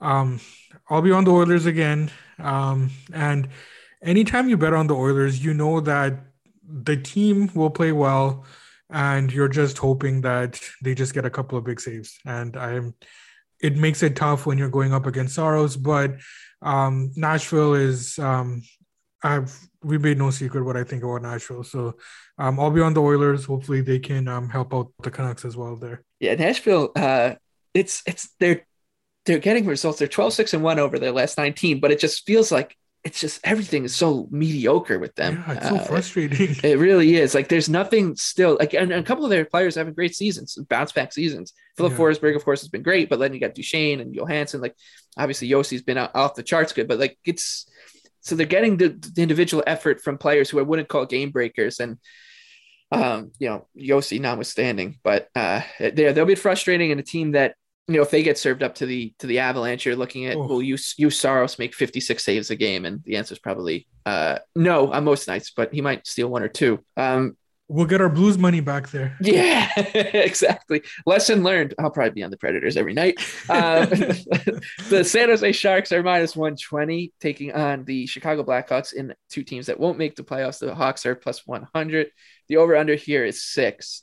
um, 0.00 0.40
I'll 0.88 1.02
be 1.02 1.12
on 1.12 1.24
the 1.24 1.30
Oilers 1.30 1.66
again. 1.66 2.10
Um, 2.38 2.90
and 3.12 3.48
anytime 4.02 4.48
you 4.48 4.56
bet 4.56 4.72
on 4.72 4.86
the 4.86 4.96
Oilers, 4.96 5.44
you 5.44 5.52
know 5.52 5.80
that 5.80 6.14
the 6.66 6.96
team 6.96 7.50
will 7.54 7.70
play 7.70 7.92
well 7.92 8.44
and 8.92 9.32
you're 9.32 9.48
just 9.48 9.78
hoping 9.78 10.20
that 10.20 10.60
they 10.82 10.94
just 10.94 11.14
get 11.14 11.24
a 11.24 11.30
couple 11.30 11.58
of 11.58 11.64
big 11.64 11.80
saves. 11.80 12.18
And 12.24 12.56
I'm, 12.56 12.94
it 13.60 13.76
makes 13.76 14.02
it 14.02 14.16
tough 14.16 14.46
when 14.46 14.58
you're 14.58 14.68
going 14.68 14.92
up 14.92 15.06
against 15.06 15.34
Saros, 15.34 15.76
but 15.76 16.16
um, 16.60 17.12
Nashville 17.16 17.74
is, 17.74 18.18
um, 18.18 18.62
I've 19.22 19.56
we 19.84 19.98
made 19.98 20.18
no 20.18 20.30
secret 20.30 20.64
what 20.64 20.76
I 20.76 20.84
think 20.84 21.02
about 21.02 21.22
Nashville. 21.22 21.64
So 21.64 21.96
um, 22.38 22.58
I'll 22.58 22.70
be 22.70 22.80
on 22.80 22.94
the 22.94 23.02
Oilers. 23.02 23.44
Hopefully 23.44 23.80
they 23.80 23.98
can 23.98 24.28
um, 24.28 24.48
help 24.48 24.74
out 24.74 24.92
the 25.02 25.10
Canucks 25.10 25.44
as 25.44 25.56
well 25.56 25.76
there. 25.76 26.02
Yeah, 26.20 26.34
Nashville. 26.34 26.92
Uh, 26.94 27.34
it's 27.74 28.02
it's 28.06 28.30
they're 28.38 28.66
they're 29.24 29.38
getting 29.38 29.66
results. 29.66 29.98
They're 29.98 30.08
12, 30.08 30.32
6, 30.32 30.54
and 30.54 30.62
one 30.62 30.78
over 30.78 30.98
their 30.98 31.12
last 31.12 31.38
19, 31.38 31.78
but 31.78 31.92
it 31.92 32.00
just 32.00 32.26
feels 32.26 32.50
like 32.50 32.76
it's 33.04 33.20
just 33.20 33.40
everything 33.42 33.84
is 33.84 33.94
so 33.94 34.28
mediocre 34.30 34.98
with 34.98 35.14
them. 35.16 35.42
Yeah, 35.46 35.54
it's 35.54 35.68
so 35.68 35.76
uh, 35.76 35.84
frustrating. 35.84 36.50
It, 36.50 36.64
it, 36.64 36.78
really 36.78 37.16
is. 37.16 37.34
Like 37.34 37.48
there's 37.48 37.68
nothing 37.68 38.14
still 38.14 38.56
like 38.58 38.74
and, 38.74 38.92
and, 38.92 39.00
a 39.00 39.06
couple 39.06 39.24
of 39.24 39.30
their 39.30 39.44
players 39.44 39.74
having 39.74 39.94
great 39.94 40.14
seasons, 40.14 40.56
bounce 40.68 40.92
back 40.92 41.12
seasons. 41.12 41.52
Filip 41.76 41.92
yeah. 41.92 41.98
Forsberg, 41.98 42.36
of 42.36 42.44
course, 42.44 42.60
has 42.60 42.68
been 42.68 42.82
great, 42.82 43.08
but 43.08 43.18
then 43.18 43.34
you 43.34 43.40
got 43.40 43.54
Duchene 43.54 44.00
and 44.00 44.14
Johansen. 44.14 44.60
Like 44.60 44.76
obviously 45.16 45.48
Josi's 45.48 45.82
been 45.82 45.98
out, 45.98 46.14
off 46.14 46.36
the 46.36 46.42
charts 46.42 46.72
good, 46.72 46.86
but 46.86 47.00
like 47.00 47.18
it's 47.24 47.68
so 48.20 48.36
they're 48.36 48.46
getting 48.46 48.76
the, 48.76 48.88
the 49.14 49.22
individual 49.22 49.64
effort 49.66 50.00
from 50.00 50.16
players 50.16 50.48
who 50.48 50.60
I 50.60 50.62
wouldn't 50.62 50.88
call 50.88 51.06
game 51.06 51.30
breakers 51.30 51.80
and 51.80 51.98
um, 52.92 53.32
you 53.38 53.48
know, 53.48 53.66
Josi 53.76 54.20
notwithstanding, 54.20 54.98
but 55.02 55.28
uh, 55.34 55.62
they're, 55.80 56.12
they'll 56.12 56.26
be 56.26 56.34
frustrating 56.34 56.90
in 56.90 56.98
a 56.98 57.02
team 57.02 57.32
that 57.32 57.54
you 57.92 57.98
know, 57.98 58.04
if 58.04 58.10
they 58.10 58.22
get 58.22 58.38
served 58.38 58.62
up 58.62 58.74
to 58.76 58.86
the 58.86 59.14
to 59.18 59.26
the 59.26 59.40
Avalanche, 59.40 59.84
you're 59.84 59.96
looking 59.96 60.26
at 60.26 60.36
oh. 60.36 60.46
will 60.46 60.62
you 60.62 60.76
you 60.96 61.10
Saros 61.10 61.58
make 61.58 61.74
56 61.74 62.22
saves 62.22 62.50
a 62.50 62.56
game, 62.56 62.84
and 62.84 63.02
the 63.04 63.16
answer 63.16 63.34
is 63.34 63.38
probably 63.38 63.86
uh, 64.06 64.38
no 64.54 64.92
on 64.92 65.04
most 65.04 65.28
nights, 65.28 65.52
but 65.54 65.72
he 65.72 65.80
might 65.80 66.06
steal 66.06 66.28
one 66.28 66.42
or 66.42 66.48
two. 66.48 66.82
Um, 66.96 67.36
we'll 67.68 67.86
get 67.86 68.00
our 68.00 68.08
Blues 68.08 68.38
money 68.38 68.60
back 68.60 68.90
there. 68.90 69.16
Yeah, 69.20 69.70
exactly. 69.76 70.82
Lesson 71.06 71.42
learned. 71.42 71.74
I'll 71.78 71.90
probably 71.90 72.10
be 72.10 72.22
on 72.22 72.30
the 72.30 72.36
Predators 72.36 72.76
every 72.76 72.94
night. 72.94 73.18
Um, 73.48 73.88
the 74.88 75.04
San 75.04 75.28
Jose 75.28 75.52
Sharks 75.52 75.92
are 75.92 76.02
minus 76.02 76.36
120, 76.36 77.12
taking 77.20 77.52
on 77.52 77.84
the 77.84 78.06
Chicago 78.06 78.44
Blackhawks 78.44 78.92
in 78.92 79.14
two 79.30 79.42
teams 79.42 79.66
that 79.66 79.80
won't 79.80 79.98
make 79.98 80.16
the 80.16 80.24
playoffs. 80.24 80.60
The 80.60 80.74
Hawks 80.74 81.06
are 81.06 81.14
plus 81.14 81.46
100. 81.46 82.08
The 82.48 82.56
over 82.56 82.76
under 82.76 82.94
here 82.94 83.24
is 83.24 83.42
six. 83.42 84.02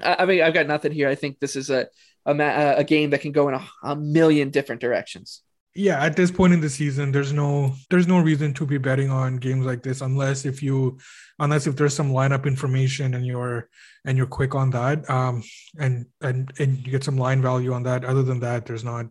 I, 0.00 0.16
I 0.20 0.26
mean, 0.26 0.42
I've 0.42 0.54
got 0.54 0.66
nothing 0.66 0.92
here. 0.92 1.08
I 1.08 1.14
think 1.14 1.38
this 1.40 1.56
is 1.56 1.70
a 1.70 1.88
a, 2.26 2.74
a 2.78 2.84
game 2.84 3.10
that 3.10 3.20
can 3.20 3.32
go 3.32 3.48
in 3.48 3.54
a, 3.54 3.68
a 3.82 3.96
million 3.96 4.50
different 4.50 4.80
directions. 4.80 5.42
Yeah 5.76 6.00
at 6.00 6.14
this 6.14 6.30
point 6.30 6.52
in 6.52 6.60
the 6.60 6.70
season 6.70 7.10
there's 7.10 7.32
no 7.32 7.74
there's 7.90 8.06
no 8.06 8.20
reason 8.20 8.54
to 8.54 8.64
be 8.64 8.78
betting 8.78 9.10
on 9.10 9.38
games 9.38 9.66
like 9.66 9.82
this 9.82 10.02
unless 10.02 10.44
if 10.44 10.62
you 10.62 10.98
unless 11.40 11.66
if 11.66 11.74
there's 11.74 11.94
some 11.94 12.12
lineup 12.12 12.46
information 12.46 13.14
and 13.14 13.26
you're 13.26 13.68
and 14.04 14.16
you're 14.16 14.28
quick 14.28 14.54
on 14.54 14.70
that 14.70 15.08
um 15.10 15.42
and 15.80 16.06
and 16.20 16.52
and 16.60 16.86
you 16.86 16.92
get 16.92 17.02
some 17.02 17.16
line 17.16 17.42
value 17.42 17.72
on 17.72 17.82
that. 17.82 18.04
Other 18.04 18.22
than 18.22 18.38
that 18.40 18.66
there's 18.66 18.84
not 18.84 19.06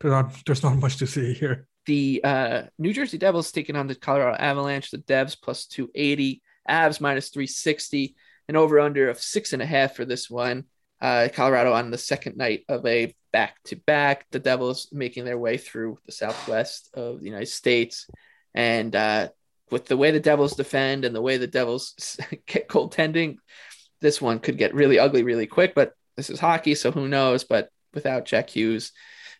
there's 0.00 0.10
not 0.10 0.34
there's 0.46 0.62
not 0.64 0.78
much 0.78 0.96
to 0.96 1.06
see 1.06 1.32
here. 1.32 1.68
The 1.86 2.20
uh 2.24 2.62
new 2.76 2.92
jersey 2.92 3.18
devils 3.18 3.52
taking 3.52 3.76
on 3.76 3.86
the 3.86 3.94
colorado 3.94 4.36
avalanche. 4.36 4.90
The 4.90 4.98
devs 4.98 5.36
plus 5.40 5.66
280 5.66 6.42
avs 6.68 7.00
minus 7.00 7.28
360 7.28 8.16
and 8.50 8.56
over 8.56 8.80
under 8.80 9.08
of 9.08 9.20
six 9.20 9.52
and 9.52 9.62
a 9.62 9.66
half 9.66 9.94
for 9.94 10.04
this 10.04 10.28
one 10.28 10.64
uh, 11.00 11.28
Colorado 11.32 11.72
on 11.72 11.92
the 11.92 11.96
second 11.96 12.36
night 12.36 12.64
of 12.68 12.84
a 12.84 13.14
back 13.32 13.62
to 13.66 13.76
back. 13.76 14.26
The 14.32 14.40
Devils 14.40 14.88
making 14.90 15.24
their 15.24 15.38
way 15.38 15.56
through 15.56 15.98
the 16.04 16.10
southwest 16.10 16.90
of 16.94 17.20
the 17.20 17.26
United 17.26 17.46
States. 17.46 18.08
And 18.52 18.96
uh, 18.96 19.28
with 19.70 19.86
the 19.86 19.96
way 19.96 20.10
the 20.10 20.18
Devils 20.18 20.56
defend 20.56 21.04
and 21.04 21.14
the 21.14 21.22
way 21.22 21.36
the 21.36 21.46
Devils 21.46 22.18
get 22.46 22.66
goaltending, 22.66 23.36
this 24.00 24.20
one 24.20 24.40
could 24.40 24.58
get 24.58 24.74
really 24.74 24.98
ugly 24.98 25.22
really 25.22 25.46
quick. 25.46 25.76
But 25.76 25.94
this 26.16 26.28
is 26.28 26.40
hockey, 26.40 26.74
so 26.74 26.90
who 26.90 27.06
knows? 27.06 27.44
But 27.44 27.70
without 27.94 28.24
Jack 28.24 28.50
Hughes, 28.50 28.90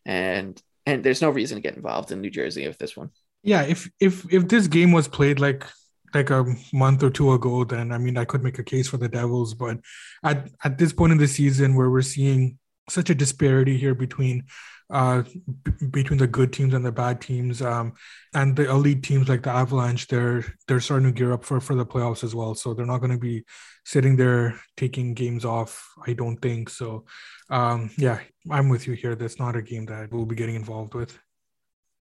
and 0.07 0.57
and 0.87 1.03
there's 1.03 1.21
no 1.21 1.31
reason 1.31 1.57
to 1.57 1.63
get 1.63 1.75
involved 1.75 2.13
in 2.13 2.21
New 2.21 2.31
Jersey 2.31 2.65
with 2.69 2.79
this 2.79 2.97
one. 2.97 3.11
Yeah, 3.43 3.63
if 3.63 3.91
if 3.99 4.33
if 4.33 4.47
this 4.47 4.69
game 4.69 4.93
was 4.93 5.09
played 5.09 5.41
like 5.41 5.67
like 6.15 6.31
a 6.31 6.45
month 6.73 7.03
or 7.03 7.11
two 7.11 7.33
ago, 7.33 7.65
then 7.65 7.93
I 7.93 7.99
mean 7.99 8.17
I 8.17 8.25
could 8.25 8.43
make 8.43 8.59
a 8.59 8.65
case 8.65 8.89
for 8.89 8.97
the 8.97 9.09
Devils. 9.09 9.55
But 9.55 9.79
at 10.25 10.49
at 10.65 10.79
this 10.79 10.93
point 10.93 11.13
in 11.13 11.19
the 11.19 11.29
season, 11.29 11.75
where 11.75 11.91
we're 11.91 12.03
seeing 12.03 12.59
such 12.89 13.11
a 13.11 13.15
disparity 13.15 13.77
here 13.77 13.95
between 13.95 14.45
uh 14.91 15.23
b- 15.63 15.87
between 15.91 16.19
the 16.19 16.27
good 16.27 16.53
teams 16.53 16.75
and 16.75 16.85
the 16.85 16.93
bad 16.93 17.21
teams, 17.21 17.63
um, 17.63 17.93
and 18.35 18.57
the 18.57 18.69
elite 18.69 19.03
teams 19.03 19.29
like 19.29 19.43
the 19.43 19.51
Avalanche, 19.51 20.09
they're 20.09 20.45
they're 20.67 20.81
starting 20.81 21.09
to 21.09 21.13
gear 21.13 21.33
up 21.33 21.45
for 21.45 21.61
for 21.61 21.75
the 21.75 21.87
playoffs 21.87 22.25
as 22.25 22.35
well. 22.35 22.55
So 22.55 22.75
they're 22.75 22.87
not 22.87 22.99
going 22.99 23.13
to 23.13 23.19
be 23.19 23.45
sitting 23.85 24.17
there 24.17 24.61
taking 24.77 25.15
games 25.15 25.45
off. 25.45 25.89
I 26.07 26.13
don't 26.13 26.39
think 26.39 26.69
so. 26.71 27.05
Um, 27.51 27.91
yeah, 27.99 28.21
I'm 28.51 28.69
with 28.69 28.87
you 28.87 28.95
here. 28.95 29.15
That's 29.15 29.39
not 29.39 29.57
a 29.57 29.63
game 29.63 29.87
that 29.87 30.13
we'll 30.13 30.27
be 30.27 30.37
getting 30.37 30.57
involved 30.57 30.95
with 30.95 31.19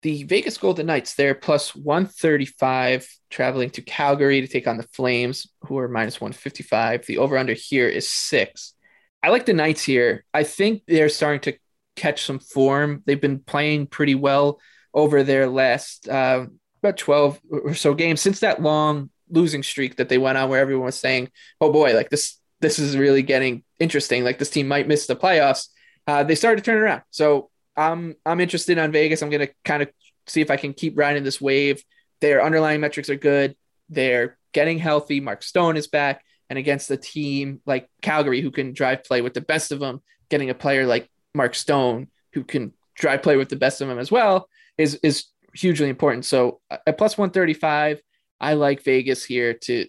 the 0.03 0.25
Vegas 0.25 0.59
Golden 0.59 0.87
Knights, 0.87 1.15
they're 1.15 1.35
plus 1.35 1.75
135 1.75 3.09
traveling 3.31 3.71
to 3.71 3.83
Calgary 3.83 4.41
to 4.41 4.49
take 4.49 4.67
on 4.67 4.77
the 4.77 4.83
Flames, 4.83 5.47
who 5.63 5.79
are 5.79 5.89
minus 5.89 6.21
155. 6.21 7.07
The 7.07 7.19
over 7.19 7.39
under 7.39 7.55
here 7.55 7.89
is 7.89 8.09
six. 8.09 8.75
I 9.23 9.31
like 9.31 9.47
the 9.47 9.53
Knights 9.53 9.85
here. 9.85 10.25
I 10.35 10.43
think 10.43 10.83
they're 10.87 11.09
starting 11.09 11.41
to 11.43 11.59
catch 11.95 12.25
some 12.25 12.41
form. 12.41 13.03
They've 13.07 13.21
been 13.21 13.39
playing 13.39 13.87
pretty 13.87 14.17
well 14.17 14.61
over 14.93 15.23
their 15.23 15.47
last 15.47 16.09
uh, 16.09 16.47
about 16.83 16.97
12 16.97 17.41
or 17.51 17.75
so 17.75 17.95
games 17.95 18.21
since 18.21 18.41
that 18.41 18.61
long 18.61 19.09
losing 19.31 19.63
streak 19.63 19.97
that 19.97 20.09
they 20.09 20.19
went 20.19 20.37
on 20.37 20.51
where 20.51 20.61
everyone 20.61 20.87
was 20.87 20.99
saying, 20.99 21.31
oh 21.61 21.73
boy, 21.73 21.95
like 21.95 22.11
this, 22.11 22.39
this 22.61 22.79
is 22.79 22.97
really 22.97 23.23
getting 23.23 23.63
interesting. 23.79 24.25
Like 24.25 24.39
this 24.39 24.51
team 24.51 24.67
might 24.67 24.89
miss 24.89 25.07
the 25.07 25.17
playoffs. 25.17 25.69
Uh, 26.09 26.25
they 26.25 26.35
started 26.35 26.65
to 26.65 26.71
turn 26.71 26.83
around. 26.83 27.03
So 27.11 27.51
I'm 27.77 28.15
I'm 28.25 28.41
interested 28.41 28.79
on 28.79 28.93
Vegas. 28.93 29.23
I'm 29.23 29.31
gonna 29.31 29.49
kind 29.65 29.83
of 29.83 29.91
see 30.27 30.41
if 30.41 30.51
I 30.51 30.57
can 30.57 30.73
keep 30.73 30.99
riding 30.99 31.25
this 31.25 31.41
wave. 31.41 31.83
Their 32.21 32.43
underlying 32.43 32.81
metrics 32.81 33.11
are 33.11 33.17
good. 33.17 33.57
They're 33.89 34.39
getting 34.53 34.79
healthy. 34.79 35.21
Mark 35.21 35.43
Stone 35.43 35.77
is 35.77 35.87
back, 35.87 36.25
and 36.51 36.59
against 36.59 36.91
a 36.91 36.97
team 36.97 37.61
like 37.67 37.89
Calgary 38.03 38.41
who 38.41 38.51
can 38.51 38.73
drive 38.73 39.05
play 39.05 39.23
with 39.23 39.35
the 39.35 39.41
best 39.41 39.73
of 39.73 39.81
them, 39.81 40.03
getting 40.29 40.51
a 40.51 40.55
player 40.55 40.87
like 40.87 41.09
Mark 41.35 41.55
Stone 41.55 42.09
who 42.35 42.45
can 42.45 42.73
drive 42.95 43.23
play 43.23 43.37
with 43.37 43.49
the 43.49 43.57
best 43.57 43.81
of 43.81 43.89
them 43.89 43.99
as 43.99 44.11
well 44.11 44.49
is 44.79 44.97
is 45.03 45.27
hugely 45.55 45.89
important. 45.89 46.25
So 46.25 46.61
uh, 46.71 46.79
at 46.87 46.99
plus 46.99 47.17
135, 47.17 48.01
I 48.41 48.55
like 48.55 48.83
Vegas 48.83 49.25
here 49.25 49.55
to 49.55 49.87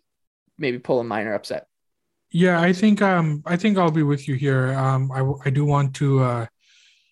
maybe 0.57 0.79
pull 0.79 0.99
a 0.99 1.03
minor 1.03 1.33
upset. 1.33 1.67
Yeah, 2.31 2.59
I 2.59 2.73
think 2.73 3.01
um 3.01 3.43
I 3.45 3.57
think 3.57 3.77
I'll 3.77 3.91
be 3.91 4.03
with 4.03 4.27
you 4.27 4.35
here. 4.35 4.73
Um 4.73 5.11
I 5.11 5.21
I 5.45 5.49
do 5.49 5.65
want 5.65 5.95
to 5.95 6.19
uh 6.21 6.45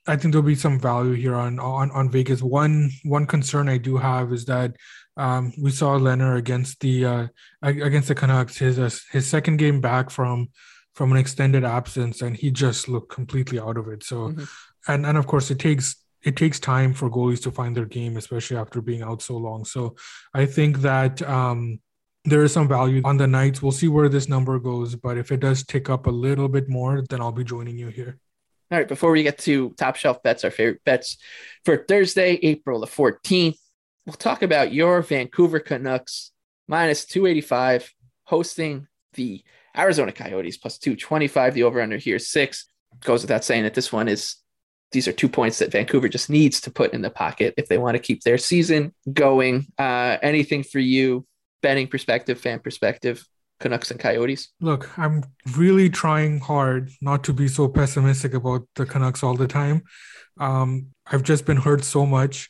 I 0.07 0.15
think 0.15 0.33
there'll 0.33 0.45
be 0.45 0.55
some 0.55 0.79
value 0.79 1.13
here 1.13 1.35
on 1.35 1.59
on 1.59 1.91
on 1.91 2.09
Vegas. 2.09 2.41
One 2.41 2.91
one 3.03 3.27
concern 3.27 3.69
I 3.69 3.77
do 3.77 3.97
have 3.97 4.33
is 4.33 4.45
that 4.45 4.75
um 5.17 5.53
we 5.61 5.71
saw 5.71 5.97
Lehner 5.97 6.37
against 6.37 6.79
the 6.79 7.05
uh 7.05 7.27
against 7.61 8.07
the 8.07 8.15
Canucks 8.15 8.57
his 8.57 8.79
uh, 8.79 8.89
his 9.11 9.27
second 9.27 9.57
game 9.57 9.79
back 9.79 10.09
from 10.09 10.49
from 10.95 11.11
an 11.11 11.17
extended 11.17 11.63
absence 11.63 12.21
and 12.21 12.35
he 12.35 12.51
just 12.51 12.89
looked 12.89 13.11
completely 13.11 13.59
out 13.59 13.77
of 13.77 13.87
it. 13.87 14.03
So 14.03 14.29
mm-hmm. 14.29 14.43
and 14.87 15.05
and 15.05 15.17
of 15.17 15.27
course 15.27 15.51
it 15.51 15.59
takes 15.59 15.95
it 16.23 16.35
takes 16.35 16.59
time 16.59 16.93
for 16.93 17.09
goalies 17.09 17.41
to 17.43 17.51
find 17.51 17.75
their 17.75 17.85
game 17.85 18.17
especially 18.17 18.57
after 18.57 18.81
being 18.81 19.03
out 19.03 19.21
so 19.21 19.37
long. 19.37 19.65
So 19.65 19.95
I 20.33 20.47
think 20.47 20.79
that 20.79 21.21
um 21.21 21.79
there 22.25 22.43
is 22.43 22.53
some 22.53 22.67
value 22.67 23.01
on 23.03 23.17
the 23.17 23.27
Knights. 23.27 23.61
We'll 23.61 23.71
see 23.71 23.87
where 23.87 24.09
this 24.09 24.29
number 24.29 24.59
goes, 24.59 24.95
but 24.95 25.17
if 25.17 25.31
it 25.31 25.39
does 25.39 25.63
tick 25.63 25.89
up 25.89 26.05
a 26.05 26.11
little 26.11 26.47
bit 26.47 26.69
more, 26.69 27.03
then 27.09 27.19
I'll 27.19 27.31
be 27.31 27.43
joining 27.43 27.77
you 27.77 27.87
here. 27.87 28.19
All 28.71 28.77
right, 28.77 28.87
before 28.87 29.11
we 29.11 29.23
get 29.23 29.37
to 29.39 29.71
top 29.71 29.97
shelf 29.97 30.23
bets, 30.23 30.45
our 30.45 30.51
favorite 30.51 30.81
bets 30.85 31.17
for 31.65 31.83
Thursday, 31.85 32.39
April 32.41 32.79
the 32.79 32.87
14th, 32.87 33.57
we'll 34.05 34.13
talk 34.13 34.43
about 34.43 34.71
your 34.71 35.01
Vancouver 35.01 35.59
Canucks 35.59 36.31
minus 36.69 37.03
285 37.03 37.93
hosting 38.23 38.87
the 39.15 39.43
Arizona 39.77 40.13
Coyotes 40.13 40.55
plus 40.55 40.77
225. 40.77 41.53
The 41.53 41.63
over 41.63 41.81
under 41.81 41.97
here 41.97 42.17
six. 42.17 42.65
Goes 43.01 43.23
without 43.23 43.43
saying 43.43 43.63
that 43.63 43.73
this 43.73 43.91
one 43.91 44.07
is 44.07 44.35
these 44.91 45.07
are 45.07 45.13
two 45.13 45.29
points 45.29 45.59
that 45.59 45.71
Vancouver 45.71 46.09
just 46.09 46.29
needs 46.29 46.61
to 46.61 46.71
put 46.71 46.93
in 46.93 47.01
the 47.01 47.09
pocket 47.09 47.53
if 47.57 47.67
they 47.67 47.77
want 47.77 47.95
to 47.95 48.01
keep 48.01 48.23
their 48.23 48.37
season 48.37 48.93
going. 49.11 49.67
Uh, 49.77 50.17
anything 50.21 50.63
for 50.63 50.79
you 50.79 51.25
betting 51.61 51.87
perspective, 51.87 52.39
fan 52.39 52.59
perspective, 52.59 53.25
Canucks 53.61 53.91
and 53.91 53.99
Coyotes? 53.99 54.49
Look, 54.59 54.97
I'm 54.97 55.23
really 55.55 55.89
trying 55.89 56.39
hard 56.39 56.91
not 57.01 57.23
to 57.25 57.33
be 57.33 57.47
so 57.47 57.69
pessimistic 57.69 58.33
about 58.33 58.67
the 58.75 58.85
Canucks 58.85 59.23
all 59.23 59.35
the 59.35 59.47
time. 59.47 59.83
Um, 60.39 60.87
I've 61.05 61.23
just 61.23 61.45
been 61.45 61.57
hurt 61.57 61.83
so 61.83 62.05
much. 62.05 62.49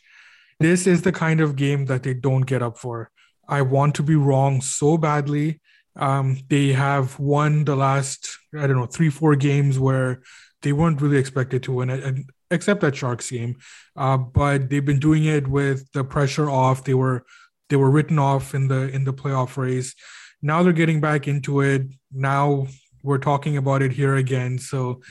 This 0.60 0.88
is 0.88 1.02
the 1.02 1.12
kind 1.12 1.42
of 1.42 1.56
game 1.56 1.86
that 1.86 2.04
they 2.04 2.14
don't 2.14 2.42
get 2.44 2.62
up 2.62 2.78
for. 2.78 3.12
I 3.48 3.62
want 3.62 3.96
to 3.96 4.04
be 4.04 4.16
wrong 4.16 4.62
so 4.62 4.98
badly. 4.98 5.60
Um, 5.96 6.40
they 6.50 6.70
have 6.70 7.20
won 7.20 7.66
the 7.66 7.76
last, 7.76 8.38
I 8.58 8.66
don't 8.66 8.78
know, 8.78 8.86
three, 8.86 9.10
four 9.10 9.36
games 9.36 9.78
where 9.78 10.22
they 10.62 10.72
weren't 10.72 11.02
really 11.02 11.18
expected 11.18 11.64
to 11.64 11.74
win, 11.74 12.26
except 12.50 12.82
that 12.82 12.96
Sharks 12.96 13.30
game. 13.30 13.58
Uh, 13.96 14.18
but 14.18 14.70
they've 14.70 14.86
been 14.86 15.00
doing 15.00 15.26
it 15.26 15.48
with 15.48 15.92
the 15.92 16.04
pressure 16.04 16.50
off. 16.50 16.84
They 16.84 16.94
were 16.94 17.26
they 17.70 17.78
were 17.78 17.90
written 17.90 18.20
off 18.20 18.54
in 18.54 18.68
the 18.68 18.90
in 18.90 19.04
the 19.04 19.14
playoff 19.14 19.58
race. 19.58 19.96
Now 20.42 20.64
they're 20.64 20.74
getting 20.74 21.02
back 21.02 21.28
into 21.28 21.62
it. 21.62 21.88
Now 22.12 22.68
we're 23.04 23.18
talking 23.18 23.58
about 23.58 23.82
it 23.82 23.92
here 23.92 24.16
again. 24.16 24.58
So 24.60 25.02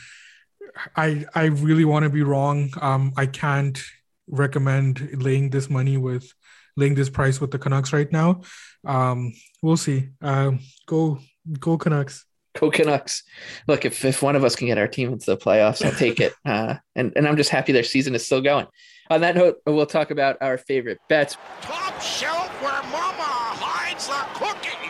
I 0.96 1.26
I 1.34 1.46
really 1.46 1.84
want 1.84 2.04
to 2.04 2.10
be 2.10 2.22
wrong. 2.22 2.70
Um, 2.80 3.12
I 3.16 3.26
can't 3.26 3.80
recommend 4.28 5.22
laying 5.22 5.50
this 5.50 5.68
money 5.68 5.96
with 5.96 6.32
laying 6.76 6.94
this 6.94 7.10
price 7.10 7.40
with 7.40 7.50
the 7.50 7.58
Canucks 7.58 7.92
right 7.92 8.10
now. 8.10 8.42
Um, 8.86 9.32
we'll 9.62 9.76
see. 9.76 10.08
Uh, 10.22 10.52
go 10.86 11.18
go 11.58 11.78
Canucks. 11.78 12.24
Go 12.58 12.70
Canucks. 12.70 13.22
Look, 13.68 13.84
if, 13.84 14.04
if 14.04 14.22
one 14.22 14.34
of 14.34 14.42
us 14.42 14.56
can 14.56 14.66
get 14.66 14.78
our 14.78 14.88
team 14.88 15.12
into 15.12 15.26
the 15.26 15.36
playoffs, 15.36 15.84
I'll 15.84 15.92
take 15.92 16.20
it. 16.20 16.34
Uh, 16.44 16.76
and, 16.96 17.12
and 17.14 17.28
I'm 17.28 17.36
just 17.36 17.50
happy 17.50 17.70
their 17.70 17.84
season 17.84 18.14
is 18.14 18.26
still 18.26 18.40
going. 18.40 18.66
On 19.08 19.20
that 19.20 19.36
note, 19.36 19.58
we'll 19.66 19.86
talk 19.86 20.10
about 20.10 20.38
our 20.40 20.58
favorite 20.58 20.98
bets. 21.08 21.36
Top 21.60 22.00
shelf 22.00 22.48
where 22.62 22.72
mama 22.90 22.90
hides 22.90 22.90
the 22.90 23.08
cookies. 23.08 23.09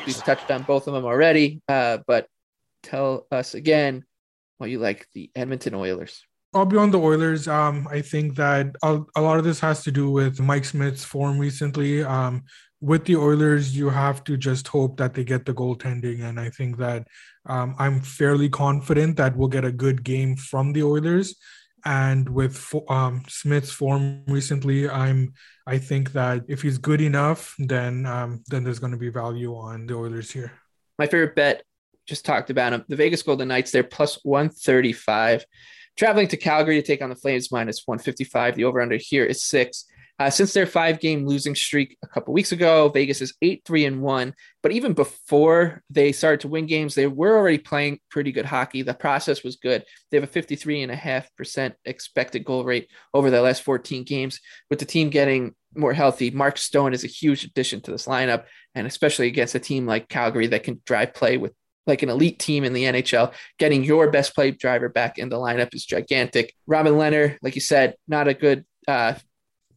We've 0.06 0.16
touched 0.16 0.50
on 0.50 0.62
both 0.62 0.86
of 0.86 0.94
them 0.94 1.04
already, 1.04 1.62
uh, 1.68 1.98
but 2.06 2.26
tell 2.82 3.26
us 3.30 3.54
again 3.54 4.04
why 4.58 4.68
you 4.68 4.78
like 4.78 5.06
the 5.14 5.30
Edmonton 5.34 5.74
Oilers. 5.74 6.22
I'll 6.52 6.66
be 6.66 6.76
on 6.76 6.90
the 6.90 6.98
Oilers. 6.98 7.46
Um, 7.46 7.86
I 7.90 8.00
think 8.00 8.34
that 8.36 8.74
a, 8.82 9.00
a, 9.14 9.20
lot 9.20 9.38
of 9.38 9.44
this 9.44 9.60
has 9.60 9.84
to 9.84 9.92
do 9.92 10.10
with 10.10 10.40
Mike 10.40 10.64
Smith's 10.64 11.04
form 11.04 11.38
recently. 11.38 12.02
Um, 12.02 12.42
with 12.80 13.04
the 13.04 13.16
Oilers, 13.16 13.76
you 13.76 13.88
have 13.90 14.24
to 14.24 14.36
just 14.36 14.66
hope 14.66 14.96
that 14.96 15.14
they 15.14 15.22
get 15.22 15.44
the 15.44 15.54
goaltending. 15.54 16.22
And 16.22 16.40
I 16.40 16.50
think 16.50 16.78
that 16.78 17.06
um, 17.46 17.76
I'm 17.78 18.00
fairly 18.00 18.48
confident 18.48 19.16
that 19.18 19.36
we'll 19.36 19.48
get 19.48 19.64
a 19.64 19.72
good 19.72 20.02
game 20.02 20.34
from 20.34 20.72
the 20.72 20.82
Oilers 20.82 21.36
and 21.84 22.28
with 22.28 22.74
um, 22.88 23.22
Smith's 23.28 23.70
form 23.70 24.24
recently, 24.26 24.88
I'm 24.88 25.32
I 25.66 25.78
think 25.78 26.12
that 26.12 26.44
if 26.48 26.62
he's 26.62 26.78
good 26.78 27.00
enough, 27.00 27.54
then 27.58 28.06
um, 28.06 28.42
then 28.48 28.64
there's 28.64 28.78
going 28.78 28.92
to 28.92 28.98
be 28.98 29.10
value 29.10 29.54
on 29.54 29.86
the 29.86 29.94
Oilers 29.94 30.30
here. 30.30 30.52
My 30.98 31.06
favorite 31.06 31.34
bet, 31.34 31.62
just 32.06 32.24
talked 32.24 32.50
about 32.50 32.72
him. 32.72 32.84
The 32.88 32.96
Vegas 32.96 33.22
Golden 33.22 33.48
Knights, 33.48 33.70
they're 33.70 33.82
plus 33.84 34.18
135. 34.24 35.44
Traveling 35.96 36.28
to 36.28 36.36
Calgary 36.36 36.80
to 36.80 36.86
take 36.86 37.02
on 37.02 37.10
the 37.10 37.16
Flames 37.16 37.52
minus 37.52 37.82
155. 37.86 38.56
The 38.56 38.64
over 38.64 38.80
under 38.80 38.96
here 38.96 39.24
is 39.24 39.44
six. 39.44 39.86
Uh, 40.20 40.28
since 40.28 40.52
their 40.52 40.66
five 40.66 41.00
game 41.00 41.26
losing 41.26 41.54
streak 41.54 41.96
a 42.04 42.06
couple 42.06 42.34
weeks 42.34 42.52
ago, 42.52 42.90
Vegas 42.90 43.22
is 43.22 43.32
8 43.40 43.62
3 43.64 43.86
and 43.86 44.02
1. 44.02 44.34
But 44.62 44.72
even 44.72 44.92
before 44.92 45.82
they 45.88 46.12
started 46.12 46.40
to 46.40 46.48
win 46.48 46.66
games, 46.66 46.94
they 46.94 47.06
were 47.06 47.38
already 47.38 47.56
playing 47.56 48.00
pretty 48.10 48.30
good 48.30 48.44
hockey. 48.44 48.82
The 48.82 48.92
process 48.92 49.42
was 49.42 49.56
good. 49.56 49.82
They 50.10 50.18
have 50.20 50.24
a 50.24 50.40
53.5% 50.40 51.72
expected 51.86 52.44
goal 52.44 52.64
rate 52.64 52.90
over 53.14 53.30
their 53.30 53.40
last 53.40 53.62
14 53.62 54.04
games. 54.04 54.40
With 54.68 54.78
the 54.78 54.84
team 54.84 55.08
getting 55.08 55.54
more 55.74 55.94
healthy, 55.94 56.30
Mark 56.30 56.58
Stone 56.58 56.92
is 56.92 57.02
a 57.02 57.08
huge 57.08 57.44
addition 57.44 57.80
to 57.82 57.90
this 57.90 58.04
lineup, 58.04 58.44
and 58.74 58.86
especially 58.86 59.26
against 59.26 59.54
a 59.54 59.58
team 59.58 59.86
like 59.86 60.10
Calgary 60.10 60.48
that 60.48 60.64
can 60.64 60.82
drive 60.84 61.14
play 61.14 61.38
with 61.38 61.54
like 61.86 62.02
an 62.02 62.10
elite 62.10 62.38
team 62.38 62.64
in 62.64 62.74
the 62.74 62.84
NHL, 62.84 63.32
getting 63.58 63.82
your 63.82 64.10
best 64.10 64.34
play 64.34 64.50
driver 64.50 64.90
back 64.90 65.16
in 65.16 65.30
the 65.30 65.36
lineup 65.36 65.74
is 65.74 65.86
gigantic. 65.86 66.54
Robin 66.66 66.92
Lehner, 66.92 67.38
like 67.40 67.54
you 67.54 67.62
said, 67.62 67.94
not 68.06 68.28
a 68.28 68.34
good 68.34 68.66
uh, 68.86 69.14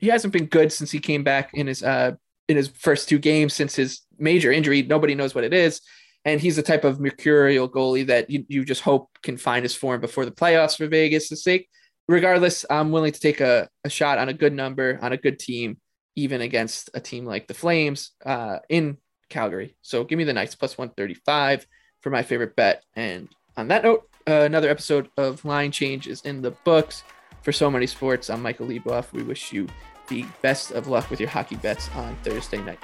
he 0.04 0.10
hasn't 0.10 0.34
been 0.34 0.48
good 0.48 0.70
since 0.70 0.92
he 0.92 1.00
came 1.00 1.24
back 1.24 1.52
in 1.54 1.66
his 1.66 1.82
uh 1.82 2.12
in 2.50 2.58
his 2.58 2.68
first 2.68 3.08
two 3.08 3.18
games 3.18 3.54
since 3.54 3.74
his 3.74 4.02
major 4.18 4.52
injury. 4.52 4.82
Nobody 4.82 5.16
knows 5.16 5.34
what 5.34 5.46
it 5.46 5.54
is. 5.54 5.80
And 6.26 6.42
he's 6.42 6.58
the 6.58 6.64
type 6.64 6.84
of 6.84 7.00
mercurial 7.00 7.70
goalie 7.70 8.08
that 8.08 8.30
you, 8.30 8.46
you 8.50 8.66
just 8.66 8.82
hope 8.82 9.10
can 9.24 9.38
find 9.38 9.64
his 9.64 9.76
form 9.76 10.02
before 10.02 10.26
the 10.26 10.32
playoffs 10.32 10.78
for 10.78 10.88
Vegas' 10.88 11.42
sake. 11.42 11.70
Regardless, 12.10 12.66
I'm 12.70 12.92
willing 12.92 13.14
to 13.14 13.20
take 13.20 13.40
a, 13.40 13.70
a 13.86 13.90
shot 13.90 14.18
on 14.18 14.28
a 14.28 14.34
good 14.34 14.54
number, 14.54 15.00
on 15.02 15.14
a 15.14 15.18
good 15.18 15.40
team, 15.40 15.78
even 16.18 16.42
against 16.42 16.90
a 16.94 17.00
team 17.00 17.26
like 17.26 17.48
the 17.48 17.54
Flames 17.54 18.12
uh, 18.26 18.60
in 18.68 18.98
Calgary. 19.30 19.78
So 19.82 20.04
give 20.04 20.18
me 20.18 20.26
the 20.26 20.34
Knights 20.34 20.56
plus 20.56 20.78
135 20.78 21.66
for 22.02 22.10
my 22.10 22.24
favorite 22.24 22.58
bet. 22.58 22.84
And 22.96 23.30
on 23.56 23.70
that 23.70 23.84
note, 23.84 24.10
uh, 24.28 24.42
another 24.42 24.70
episode 24.70 25.10
of 25.18 25.46
Line 25.46 25.72
Change 25.72 26.08
is 26.08 26.22
in 26.22 26.42
the 26.42 26.52
books. 26.52 27.04
For 27.42 27.52
So 27.52 27.70
Money 27.70 27.88
Sports, 27.88 28.30
I'm 28.30 28.42
Michael 28.42 28.68
Leboff. 28.68 29.12
We 29.12 29.22
wish 29.24 29.52
you 29.52 29.68
the 30.14 30.26
best 30.44 30.72
of 30.72 30.88
luck 30.88 31.10
with 31.10 31.20
your 31.20 31.30
hockey 31.30 31.56
bets 31.56 31.90
on 31.96 32.16
Thursday 32.24 32.62
night. 32.62 32.78